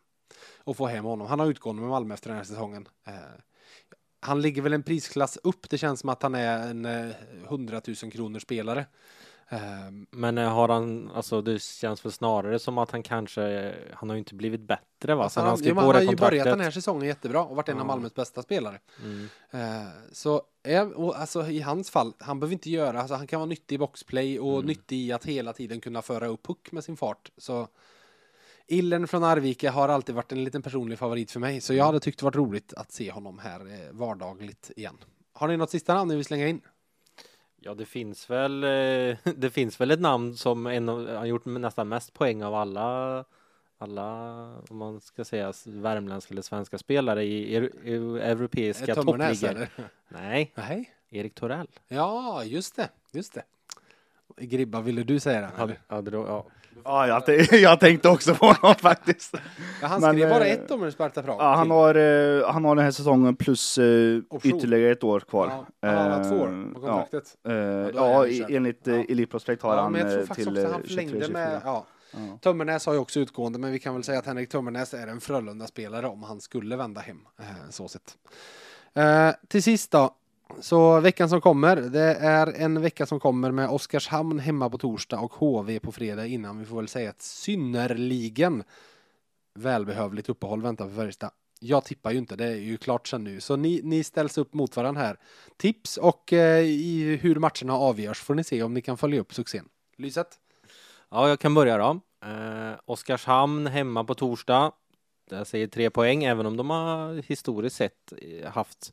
[0.59, 1.27] Och få hem honom.
[1.27, 2.89] Han har utgående med Malmö efter den här säsongen.
[3.07, 3.15] Eh,
[4.21, 5.71] han ligger väl en prisklass upp.
[5.71, 7.11] Det känns som att han är en eh,
[7.45, 8.87] 100 000 kronor spelare.
[9.49, 9.59] Eh,
[10.11, 14.17] Men eh, har han, alltså det känns väl snarare som att han kanske, han har
[14.17, 15.23] ju inte blivit bättre va?
[15.23, 17.45] alltså Sen han, han jo, skrev på han har ju börjat den här säsongen jättebra
[17.45, 17.87] och varit en av.
[17.87, 18.81] Malmös bästa spelare.
[19.05, 19.29] Mm.
[20.13, 20.43] Så
[21.15, 24.41] alltså, i hans fall, han behöver inte göra, alltså, han kan vara nyttig i boxplay
[24.41, 24.67] och Mm.
[24.67, 27.31] nyttig i att hela tiden kunna föra upp puck med sin fart.
[27.37, 27.69] Så
[28.73, 32.01] Illen från Arvika har alltid varit en liten personlig favorit för mig, så jag hade
[32.01, 34.97] tyckt det varit roligt att se honom här eh, vardagligt igen.
[35.33, 36.61] Har ni något sista namn ni vill slänga in?
[37.61, 41.45] Ja, det finns väl, eh, det finns väl ett namn som en av, har gjort
[41.45, 43.25] nästan mest poäng av alla,
[43.79, 44.09] alla,
[44.69, 49.69] om man ska säga värmländska eller svenska spelare i, i, i europeiska Eh, toppligor.
[50.09, 50.91] Nej, Nej.
[51.11, 51.69] Erik Torell.
[51.89, 53.43] Ja, just det, just det.
[54.37, 55.47] Gribba, ville du säga det?
[55.47, 56.47] Hade, hade då, ja.
[56.85, 59.35] Ja, jag, jag tänkte också på honom faktiskt.
[59.83, 61.37] Ja, han Men, skrev bara eh, ett om Sparta Prag.
[61.39, 61.73] Ja, han, till.
[61.73, 64.57] har, eh, han har den här säsongen plus eh, Option.
[64.59, 65.53] ytterligare ett år kvar.
[65.81, 67.37] Ja, han har två år på kontraktet.
[67.43, 68.51] Ja, ja kört.
[68.51, 68.93] enligt Ja.
[69.09, 71.33] Elite Prospect har Ja, han men till också eh, han förlängde 23-24.
[71.33, 71.87] med, ja.
[72.13, 72.39] Ja.
[72.43, 75.21] Tömmernes har ju också utgående, men vi kan väl säga att Henrik Tömmernes är en
[75.21, 77.19] Frölunda-spelare om han skulle vända hem.
[77.71, 78.15] Så sett.
[78.95, 80.11] Eh, till sist då,
[80.61, 85.21] så veckan som kommer, det är en vecka som kommer med Oskarshamn hemma på torsdag
[85.21, 88.63] och HV på fredag innan vi får väl säga ett synnerligen
[89.55, 91.31] välbehövligt uppehåll väntar för Färjestad.
[91.61, 93.41] Jag tippar ju inte, det är ju klart sen nu.
[93.41, 95.19] Så ni, ni ställs upp mot varandra här.
[95.57, 99.35] Tips och eh, i hur matcherna avgörs får ni se om ni kan följa upp
[99.35, 99.69] succén.
[99.97, 100.39] Lyset?
[101.11, 102.01] ja, jag kan börja då.
[102.25, 104.73] Eh, Oskarshamn hemma på torsdag.
[105.31, 108.93] Jag säger tre poäng, även om de har historiskt sett eh, haft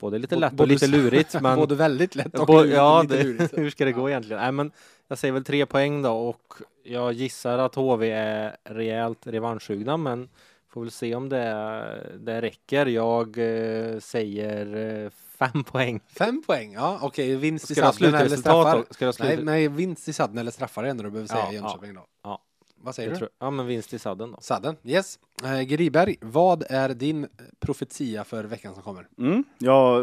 [0.00, 1.34] både lite lätt och både lite s- lurigt.
[1.42, 3.52] Men Både väldigt lätt och lite ja, lite lurigt.
[3.58, 4.42] hur ska det gå egentligen?
[4.42, 4.72] Nej, men
[5.08, 10.28] jag säger väl tre poäng då och jag gissar att HV är rejält revanschsugna men
[10.68, 12.86] får väl se om det, det räcker.
[12.86, 16.00] Jag eh, säger eh, fem poäng.
[16.18, 17.36] Fem poäng, ja okej.
[17.36, 18.84] Vinst i Ska sadden eller straffar?
[18.90, 21.52] Ska Nej, nej, vinst i sadden eller straffar är det enda du behöver säga Ja,
[21.52, 22.04] i Jönköping då.
[22.24, 22.42] ja.
[22.82, 23.18] Vad säger Jag du?
[23.18, 24.38] tror, ja, men vinst i sadden då.
[24.40, 25.18] Sadden, yes.
[25.44, 27.26] Eh, Griberg, vad är din
[27.58, 29.08] profetia för veckan som kommer?
[29.18, 30.02] Mm, jag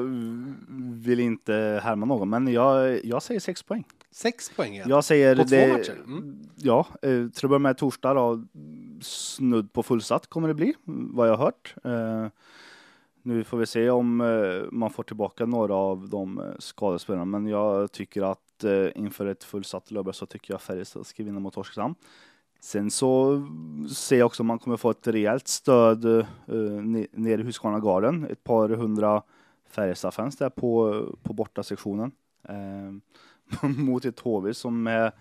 [1.03, 3.83] vill inte härma någon, men jag, jag säger sex poäng.
[4.11, 4.89] Sex poäng igen.
[4.89, 5.95] Jag säger På två det, matcher?
[6.05, 6.39] Mm.
[6.55, 8.43] Ja, eh, till att börja med torsdag då,
[9.01, 11.75] snudd på fullsatt kommer det bli, vad jag har hört.
[11.83, 12.27] Eh,
[13.21, 17.47] nu får vi se om eh, man får tillbaka några av de eh, skadespelarna, men
[17.47, 21.57] jag tycker att eh, inför ett fullsatt lördag så tycker jag Färjestad ska vinna mot
[21.57, 21.95] Oskarshamn.
[22.59, 23.41] Sen så
[23.95, 28.27] ser jag också att man kommer få ett rejält stöd eh, ne- nere i Husqvarna
[28.29, 29.21] Ett par hundra
[29.69, 32.11] Färjestad-fans där på, på bortasektionen.
[32.49, 35.11] Eh, mot ett HV som är,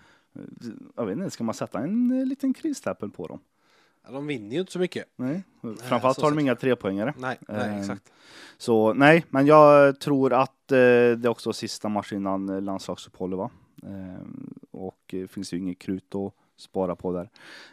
[0.95, 3.39] jag vet inte, ska man sätta en eh, liten kristäppel på dem?
[4.05, 5.05] Ja, de vinner ju inte så mycket.
[5.15, 7.13] Nej, framförallt så har de inga trepoängare.
[7.17, 8.11] Nej, nej Eh, exakt.
[8.57, 13.37] Så nej, men jag tror att eh, det är också sista match innan eh, landslagsuppehållet
[13.37, 13.49] va?
[13.83, 14.27] Eh,
[14.71, 17.29] och det finns ju inget krut att spara på där.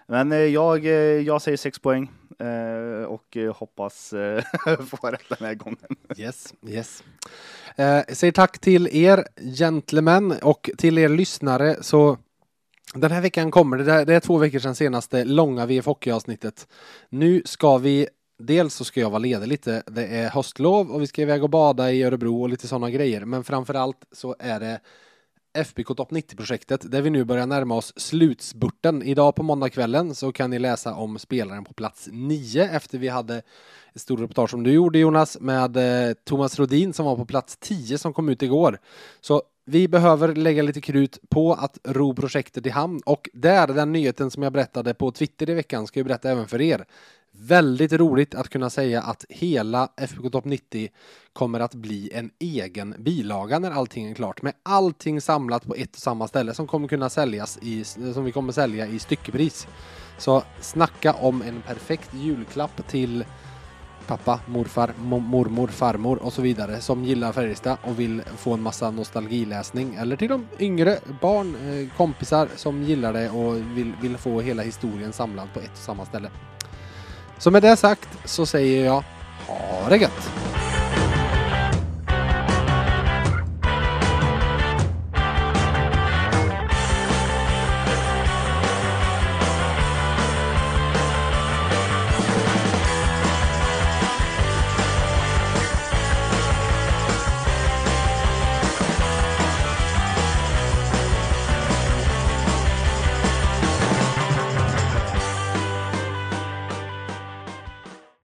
[0.06, 4.10] Men eh, jag, eh, jag säger sex poäng eh, och hoppas
[4.88, 5.96] få rätt den här gången.
[6.16, 7.04] Yes, yes.
[7.76, 9.24] Jag säger tack till er
[9.56, 11.76] gentlemän och till er lyssnare.
[11.80, 12.18] Så
[12.94, 16.68] den här veckan kommer det, det är två veckor sedan senaste långa VF Hockey-avsnittet.
[17.08, 18.08] Nu ska vi,
[18.38, 21.50] dels så ska jag vara ledig lite, det är höstlov och vi ska iväg och
[21.50, 23.24] bada i Örebro och lite sådana grejer.
[23.24, 24.80] Men framförallt så är det
[25.54, 29.02] FBK Topp 90-projektet där vi nu börjar närma oss slutspurten.
[29.02, 33.42] Idag på måndagskvällen så kan ni läsa om spelaren på plats 9 efter vi hade
[33.94, 37.56] ett stort reportage som du gjorde Jonas med eh, Thomas Rodin som var på plats
[37.60, 38.78] 10 som kom ut igår.
[39.20, 43.92] Så vi behöver lägga lite krut på att ro projektet i hamn och där, den
[43.92, 46.86] nyheten som jag berättade på Twitter i veckan ska jag berätta även för er.
[47.38, 50.88] Väldigt roligt att kunna säga att hela FBK Topp 90
[51.32, 54.42] kommer att bli en egen bilaga när allting är klart.
[54.42, 58.32] Med allting samlat på ett och samma ställe som kommer kunna säljas i, som vi
[58.32, 59.68] kommer sälja i styckepris.
[60.18, 63.24] Så snacka om en perfekt julklapp till
[64.06, 68.90] pappa, morfar, mormor, farmor och så vidare som gillar Färjestad och vill få en massa
[68.90, 74.40] nostalgiläsning eller till de yngre barn, eh, kompisar som gillar det och vill, vill få
[74.40, 76.30] hela historien samlad på ett och samma ställe.
[77.38, 79.04] Så med det sagt så säger jag
[79.46, 80.30] ha det gött!